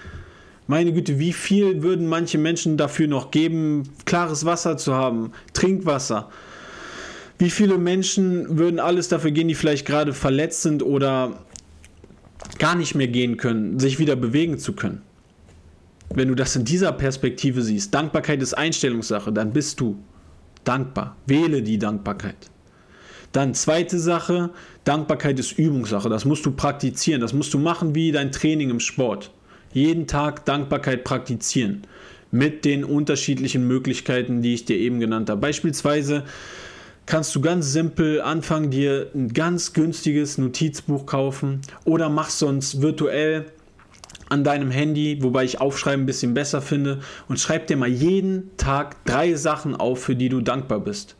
meine 0.69 0.93
Güte, 0.93 1.17
wie 1.17 1.34
viel 1.34 1.82
würden 1.82 2.05
manche 2.05 2.38
Menschen 2.38 2.77
dafür 2.77 3.08
noch 3.08 3.32
geben, 3.32 3.89
klares 4.05 4.45
Wasser 4.45 4.77
zu 4.77 4.93
haben, 4.93 5.32
Trinkwasser? 5.53 6.29
Wie 7.39 7.49
viele 7.49 7.79
Menschen 7.79 8.60
würden 8.60 8.79
alles 8.79 9.08
dafür 9.08 9.32
gehen, 9.32 9.47
die 9.47 9.55
vielleicht 9.55 9.88
gerade 9.88 10.13
verletzt 10.13 10.62
sind 10.62 10.84
oder 10.84 11.43
gar 12.60 12.75
nicht 12.75 12.93
mehr 12.93 13.08
gehen 13.08 13.38
können, 13.38 13.79
sich 13.79 13.97
wieder 13.97 14.15
bewegen 14.15 14.60
zu 14.60 14.73
können? 14.73 15.01
Wenn 16.13 16.27
du 16.27 16.36
das 16.36 16.55
in 16.55 16.65
dieser 16.65 16.91
Perspektive 16.91 17.63
siehst, 17.63 17.91
Dankbarkeit 17.95 18.39
ist 18.39 18.53
Einstellungssache, 18.53 19.34
dann 19.34 19.51
bist 19.51 19.79
du 19.79 19.97
dankbar. 20.65 21.17
Wähle 21.25 21.63
die 21.63 21.79
Dankbarkeit. 21.79 22.51
Dann 23.32 23.55
zweite 23.55 23.97
Sache, 23.97 24.51
Dankbarkeit 24.84 25.39
ist 25.39 25.58
Übungssache. 25.58 26.10
Das 26.10 26.25
musst 26.25 26.45
du 26.45 26.51
praktizieren. 26.51 27.21
Das 27.21 27.34
musst 27.34 27.55
du 27.55 27.58
machen 27.58 27.95
wie 27.95 28.12
dein 28.12 28.32
Training 28.32 28.69
im 28.69 28.79
Sport 28.79 29.32
jeden 29.73 30.08
Tag 30.08 30.45
Dankbarkeit 30.45 31.03
praktizieren 31.03 31.84
mit 32.32 32.65
den 32.65 32.84
unterschiedlichen 32.84 33.67
Möglichkeiten, 33.67 34.41
die 34.41 34.53
ich 34.53 34.65
dir 34.65 34.77
eben 34.77 34.99
genannt 34.99 35.29
habe. 35.29 35.41
Beispielsweise 35.41 36.23
kannst 37.05 37.36
du 37.36 37.41
ganz 37.41 37.71
simpel 37.71 38.21
anfangen, 38.21 38.69
dir 38.69 39.08
ein 39.15 39.29
ganz 39.29 39.73
günstiges 39.73 40.38
Notizbuch 40.38 41.05
kaufen 41.05 41.62
oder 41.86 42.08
mach 42.08 42.29
sonst 42.29 42.82
virtuell 42.82 43.45
an 44.29 44.43
deinem 44.43 44.69
Handy, 44.69 45.17
wobei 45.21 45.43
ich 45.43 45.60
Aufschreiben 45.60 46.03
ein 46.03 46.05
bisschen 46.05 46.36
besser 46.36 46.62
finde 46.62 46.99
und 47.27 47.39
schreib 47.39 47.65
dir 47.65 47.77
mal 47.77 47.89
jeden 47.89 48.55
Tag 48.58 49.03
drei 49.05 49.34
Sachen 49.34 49.75
auf, 49.75 50.03
für 50.03 50.15
die 50.15 50.29
du 50.29 50.41
dankbar 50.41 50.79
bist. 50.79 51.15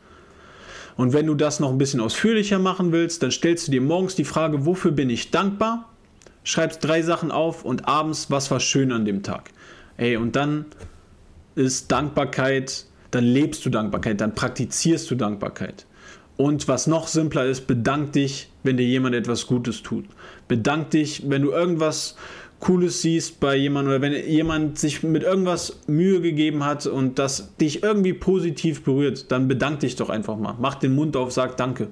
Und 0.96 1.12
wenn 1.12 1.26
du 1.26 1.34
das 1.34 1.58
noch 1.60 1.70
ein 1.70 1.78
bisschen 1.78 2.00
ausführlicher 2.00 2.58
machen 2.58 2.92
willst, 2.92 3.22
dann 3.22 3.32
stellst 3.32 3.66
du 3.66 3.72
dir 3.72 3.80
morgens 3.80 4.14
die 4.14 4.24
Frage, 4.24 4.66
wofür 4.66 4.92
bin 4.92 5.10
ich 5.10 5.30
dankbar? 5.32 5.89
Schreibst 6.44 6.84
drei 6.84 7.02
Sachen 7.02 7.30
auf 7.30 7.64
und 7.64 7.88
abends, 7.88 8.30
was 8.30 8.50
war 8.50 8.60
schön 8.60 8.92
an 8.92 9.04
dem 9.04 9.22
Tag. 9.22 9.50
Ey, 9.96 10.16
und 10.16 10.36
dann 10.36 10.66
ist 11.54 11.90
Dankbarkeit, 11.92 12.86
dann 13.10 13.24
lebst 13.24 13.64
du 13.66 13.70
Dankbarkeit, 13.70 14.20
dann 14.20 14.34
praktizierst 14.34 15.10
du 15.10 15.14
Dankbarkeit. 15.14 15.86
Und 16.36 16.68
was 16.68 16.86
noch 16.86 17.06
simpler 17.06 17.44
ist, 17.44 17.66
bedank 17.66 18.12
dich, 18.12 18.50
wenn 18.62 18.78
dir 18.78 18.86
jemand 18.86 19.14
etwas 19.14 19.46
Gutes 19.46 19.82
tut. 19.82 20.06
Bedank 20.48 20.90
dich, 20.90 21.28
wenn 21.28 21.42
du 21.42 21.50
irgendwas 21.50 22.16
Cooles 22.60 23.02
siehst 23.02 23.40
bei 23.40 23.56
jemandem 23.56 23.94
oder 23.94 24.02
wenn 24.02 24.28
jemand 24.28 24.78
sich 24.78 25.02
mit 25.02 25.22
irgendwas 25.22 25.80
Mühe 25.86 26.20
gegeben 26.20 26.64
hat 26.64 26.86
und 26.86 27.18
das 27.18 27.56
dich 27.56 27.82
irgendwie 27.82 28.12
positiv 28.12 28.84
berührt, 28.84 29.30
dann 29.30 29.48
bedank 29.48 29.80
dich 29.80 29.96
doch 29.96 30.08
einfach 30.08 30.36
mal. 30.36 30.54
Mach 30.58 30.76
den 30.76 30.94
Mund 30.94 31.16
auf, 31.16 31.32
sag 31.32 31.56
Danke. 31.56 31.88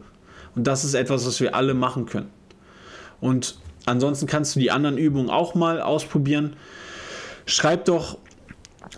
Und 0.54 0.66
das 0.66 0.84
ist 0.84 0.94
etwas, 0.94 1.26
was 1.26 1.40
wir 1.40 1.54
alle 1.54 1.74
machen 1.74 2.06
können. 2.06 2.28
Und 3.20 3.58
Ansonsten 3.88 4.26
kannst 4.26 4.54
du 4.54 4.60
die 4.60 4.70
anderen 4.70 4.98
Übungen 4.98 5.30
auch 5.30 5.54
mal 5.54 5.80
ausprobieren. 5.80 6.56
Schreib 7.46 7.86
doch 7.86 8.18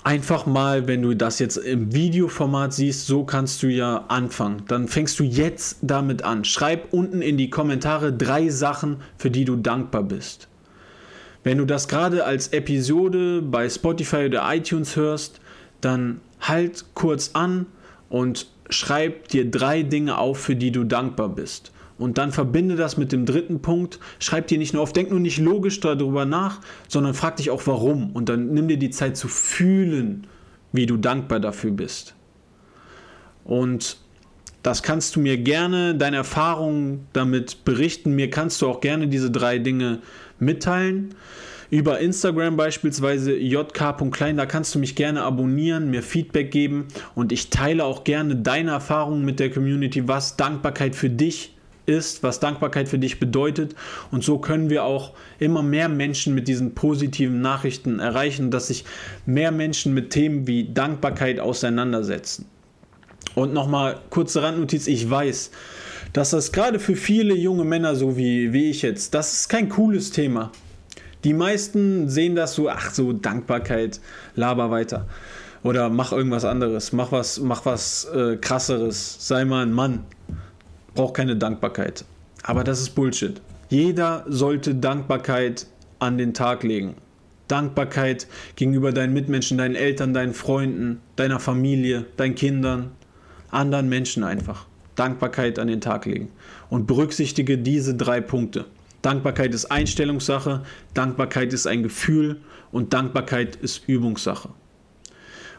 einfach 0.04 0.46
mal, 0.46 0.86
wenn 0.86 1.02
du 1.02 1.14
das 1.14 1.38
jetzt 1.38 1.56
im 1.56 1.92
Videoformat 1.92 2.72
siehst, 2.72 3.06
so 3.06 3.24
kannst 3.24 3.62
du 3.62 3.68
ja 3.68 4.04
anfangen. 4.08 4.64
Dann 4.68 4.88
fängst 4.88 5.18
du 5.18 5.24
jetzt 5.24 5.78
damit 5.82 6.22
an. 6.22 6.44
Schreib 6.44 6.92
unten 6.92 7.22
in 7.22 7.36
die 7.36 7.50
Kommentare 7.50 8.12
drei 8.12 8.48
Sachen, 8.48 8.98
für 9.16 9.30
die 9.30 9.44
du 9.44 9.56
dankbar 9.56 10.02
bist. 10.02 10.48
Wenn 11.42 11.58
du 11.58 11.64
das 11.64 11.88
gerade 11.88 12.24
als 12.24 12.48
Episode 12.48 13.40
bei 13.42 13.68
Spotify 13.68 14.26
oder 14.26 14.42
iTunes 14.54 14.96
hörst, 14.96 15.40
dann 15.80 16.20
halt 16.40 16.84
kurz 16.94 17.30
an 17.32 17.66
und 18.08 18.46
schreib 18.74 19.28
dir 19.28 19.50
drei 19.50 19.82
Dinge 19.82 20.18
auf, 20.18 20.38
für 20.38 20.56
die 20.56 20.72
du 20.72 20.84
dankbar 20.84 21.28
bist. 21.28 21.72
Und 21.98 22.16
dann 22.16 22.32
verbinde 22.32 22.76
das 22.76 22.96
mit 22.96 23.12
dem 23.12 23.26
dritten 23.26 23.60
Punkt. 23.60 24.00
Schreib 24.18 24.46
dir 24.46 24.56
nicht 24.56 24.72
nur 24.72 24.82
auf, 24.82 24.94
denk 24.94 25.10
nur 25.10 25.20
nicht 25.20 25.38
logisch 25.38 25.80
darüber 25.80 26.24
nach, 26.24 26.60
sondern 26.88 27.12
frag 27.12 27.36
dich 27.36 27.50
auch 27.50 27.66
warum. 27.66 28.12
Und 28.12 28.30
dann 28.30 28.54
nimm 28.54 28.68
dir 28.68 28.78
die 28.78 28.90
Zeit 28.90 29.18
zu 29.18 29.28
fühlen, 29.28 30.26
wie 30.72 30.86
du 30.86 30.96
dankbar 30.96 31.40
dafür 31.40 31.72
bist. 31.72 32.14
Und 33.44 33.98
das 34.62 34.82
kannst 34.82 35.16
du 35.16 35.20
mir 35.20 35.36
gerne, 35.38 35.94
deine 35.94 36.16
Erfahrungen 36.16 37.06
damit 37.12 37.64
berichten. 37.64 38.14
Mir 38.14 38.30
kannst 38.30 38.62
du 38.62 38.68
auch 38.68 38.80
gerne 38.80 39.08
diese 39.08 39.30
drei 39.30 39.58
Dinge 39.58 40.00
mitteilen. 40.38 41.14
Über 41.70 42.00
Instagram 42.00 42.56
beispielsweise 42.56 43.36
jk.klein, 43.36 44.36
da 44.36 44.44
kannst 44.44 44.74
du 44.74 44.80
mich 44.80 44.96
gerne 44.96 45.22
abonnieren, 45.22 45.88
mir 45.88 46.02
Feedback 46.02 46.50
geben 46.50 46.88
und 47.14 47.30
ich 47.30 47.48
teile 47.48 47.84
auch 47.84 48.02
gerne 48.02 48.34
deine 48.34 48.72
Erfahrungen 48.72 49.24
mit 49.24 49.38
der 49.38 49.50
Community, 49.50 50.08
was 50.08 50.36
Dankbarkeit 50.36 50.96
für 50.96 51.10
dich 51.10 51.54
ist, 51.86 52.24
was 52.24 52.40
Dankbarkeit 52.40 52.88
für 52.88 52.98
dich 52.98 53.20
bedeutet. 53.20 53.76
Und 54.10 54.24
so 54.24 54.38
können 54.38 54.68
wir 54.68 54.82
auch 54.82 55.12
immer 55.38 55.62
mehr 55.62 55.88
Menschen 55.88 56.34
mit 56.34 56.48
diesen 56.48 56.74
positiven 56.74 57.40
Nachrichten 57.40 58.00
erreichen, 58.00 58.50
dass 58.50 58.66
sich 58.66 58.84
mehr 59.24 59.52
Menschen 59.52 59.94
mit 59.94 60.10
Themen 60.10 60.48
wie 60.48 60.72
Dankbarkeit 60.72 61.38
auseinandersetzen. 61.38 62.46
Und 63.36 63.52
nochmal 63.52 64.00
kurze 64.10 64.42
Randnotiz, 64.42 64.88
ich 64.88 65.08
weiß, 65.08 65.52
dass 66.12 66.30
das 66.30 66.50
gerade 66.50 66.80
für 66.80 66.96
viele 66.96 67.34
junge 67.34 67.64
Männer, 67.64 67.94
so 67.94 68.16
wie, 68.16 68.52
wie 68.52 68.70
ich 68.70 68.82
jetzt, 68.82 69.14
das 69.14 69.32
ist 69.34 69.48
kein 69.48 69.68
cooles 69.68 70.10
Thema. 70.10 70.50
Die 71.24 71.34
meisten 71.34 72.08
sehen 72.08 72.34
das 72.34 72.54
so, 72.54 72.68
ach 72.68 72.90
so, 72.90 73.12
Dankbarkeit, 73.12 74.00
laber 74.36 74.70
weiter. 74.70 75.06
Oder 75.62 75.90
mach 75.90 76.12
irgendwas 76.12 76.44
anderes, 76.44 76.92
mach 76.92 77.12
was, 77.12 77.40
mach 77.40 77.66
was 77.66 78.06
äh, 78.06 78.36
krasseres, 78.36 79.16
sei 79.18 79.44
mal 79.44 79.66
ein 79.66 79.72
Mann. 79.72 80.04
Braucht 80.94 81.14
keine 81.14 81.36
Dankbarkeit. 81.36 82.04
Aber 82.42 82.64
das 82.64 82.80
ist 82.80 82.90
Bullshit. 82.94 83.40
Jeder 83.68 84.24
sollte 84.26 84.74
Dankbarkeit 84.74 85.66
an 85.98 86.16
den 86.16 86.32
Tag 86.32 86.62
legen. 86.62 86.94
Dankbarkeit 87.48 88.26
gegenüber 88.56 88.92
deinen 88.92 89.12
Mitmenschen, 89.12 89.58
deinen 89.58 89.74
Eltern, 89.74 90.14
deinen 90.14 90.34
Freunden, 90.34 91.00
deiner 91.16 91.40
Familie, 91.40 92.06
deinen 92.16 92.34
Kindern, 92.34 92.92
anderen 93.50 93.88
Menschen 93.88 94.24
einfach. 94.24 94.66
Dankbarkeit 94.96 95.58
an 95.58 95.68
den 95.68 95.80
Tag 95.80 96.06
legen. 96.06 96.30
Und 96.68 96.86
berücksichtige 96.86 97.58
diese 97.58 97.94
drei 97.94 98.20
Punkte. 98.20 98.66
Dankbarkeit 99.02 99.54
ist 99.54 99.66
Einstellungssache, 99.66 100.62
Dankbarkeit 100.94 101.52
ist 101.52 101.66
ein 101.66 101.82
Gefühl 101.82 102.40
und 102.70 102.92
Dankbarkeit 102.92 103.56
ist 103.56 103.88
Übungssache. 103.88 104.50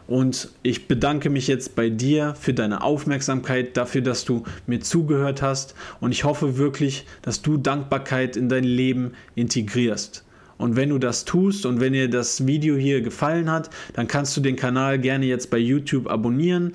Und 0.08 0.50
ich 0.62 0.88
bedanke 0.88 1.30
mich 1.30 1.48
jetzt 1.48 1.76
bei 1.76 1.90
dir 1.90 2.36
für 2.36 2.54
deine 2.54 2.84
Aufmerksamkeit, 2.84 3.78
dafür, 3.78 4.02
dass 4.02 4.26
du 4.26 4.44
mir 4.68 4.82
zugehört 4.82 5.42
hast. 5.42 5.74
Und 6.02 6.12
ich 6.12 6.26
hoffe 6.26 6.58
wirklich, 6.58 7.06
dass 7.22 7.42
du 7.42 7.58
Dankbarkeit 7.58 8.36
in 8.36 8.50
dein 8.50 8.66
Leben 8.66 9.14
integrierst. 9.36 10.26
Und 10.58 10.76
wenn 10.76 10.90
du 10.90 10.98
das 10.98 11.26
tust 11.26 11.66
und 11.66 11.80
wenn 11.80 11.94
dir 11.94 12.10
das 12.10 12.46
Video 12.46 12.76
hier 12.76 13.02
gefallen 13.02 13.50
hat, 13.50 13.70
dann 13.94 14.08
kannst 14.08 14.36
du 14.36 14.42
den 14.42 14.56
Kanal 14.56 15.00
gerne 15.00 15.26
jetzt 15.26 15.50
bei 15.50 15.58
YouTube 15.58 16.08
abonnieren. 16.10 16.74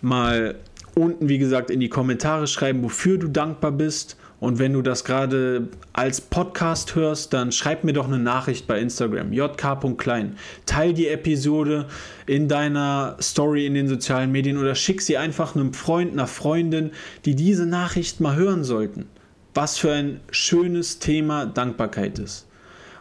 Mal 0.00 0.54
unten, 0.94 1.28
wie 1.28 1.38
gesagt, 1.38 1.70
in 1.70 1.80
die 1.80 1.88
Kommentare 1.88 2.46
schreiben, 2.46 2.82
wofür 2.82 3.18
du 3.18 3.28
dankbar 3.28 3.72
bist. 3.72 4.16
Und 4.44 4.58
wenn 4.58 4.74
du 4.74 4.82
das 4.82 5.04
gerade 5.04 5.68
als 5.94 6.20
Podcast 6.20 6.94
hörst, 6.94 7.32
dann 7.32 7.50
schreib 7.50 7.82
mir 7.82 7.94
doch 7.94 8.06
eine 8.06 8.18
Nachricht 8.18 8.66
bei 8.66 8.78
Instagram, 8.78 9.32
jk.klein. 9.32 10.36
Teil 10.66 10.92
die 10.92 11.08
Episode 11.08 11.86
in 12.26 12.46
deiner 12.46 13.16
Story 13.22 13.64
in 13.64 13.72
den 13.72 13.88
sozialen 13.88 14.30
Medien 14.32 14.58
oder 14.58 14.74
schick 14.74 15.00
sie 15.00 15.16
einfach 15.16 15.56
einem 15.56 15.72
Freund, 15.72 16.12
einer 16.12 16.26
Freundin, 16.26 16.90
die 17.24 17.34
diese 17.34 17.64
Nachricht 17.64 18.20
mal 18.20 18.36
hören 18.36 18.64
sollten. 18.64 19.06
Was 19.54 19.78
für 19.78 19.92
ein 19.92 20.20
schönes 20.30 20.98
Thema 20.98 21.46
Dankbarkeit 21.46 22.18
ist. 22.18 22.46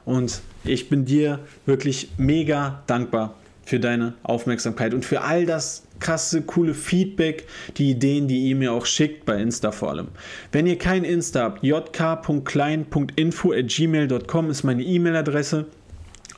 Und 0.05 0.39
ich 0.63 0.87
bin 0.87 1.03
dir 1.03 1.39
wirklich 1.65 2.11
mega 2.15 2.83
dankbar 2.87 3.35
für 3.65 3.81
deine 3.81 4.13
Aufmerksamkeit 4.23 4.93
und 4.93 5.03
für 5.03 5.19
all 5.19 5.45
das 5.45 5.83
krasse, 6.03 6.41
coole 6.41 6.73
Feedback, 6.73 7.47
die 7.77 7.91
Ideen, 7.91 8.27
die 8.27 8.49
ihr 8.49 8.57
mir 8.57 8.73
auch 8.73 8.85
schickt, 8.85 9.23
bei 9.25 9.41
Insta 9.41 9.71
vor 9.71 9.89
allem. 9.89 10.09
Wenn 10.51 10.67
ihr 10.67 10.77
kein 10.77 11.05
Insta 11.05 11.43
habt, 11.43 11.63
jk.klein.info.gmail.com 11.63 14.49
ist 14.49 14.63
meine 14.63 14.83
E-Mail-Adresse. 14.83 15.67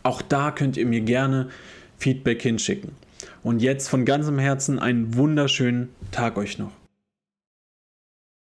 Auch 0.03 0.21
da 0.21 0.51
könnt 0.51 0.77
ihr 0.77 0.85
mir 0.85 1.01
gerne 1.01 1.49
Feedback 1.97 2.43
hinschicken. 2.43 2.91
Und 3.41 3.63
jetzt 3.63 3.89
von 3.89 4.05
ganzem 4.05 4.37
Herzen 4.37 4.77
einen 4.77 5.15
wunderschönen 5.15 5.89
Tag 6.11 6.37
euch 6.37 6.59
noch. 6.59 6.84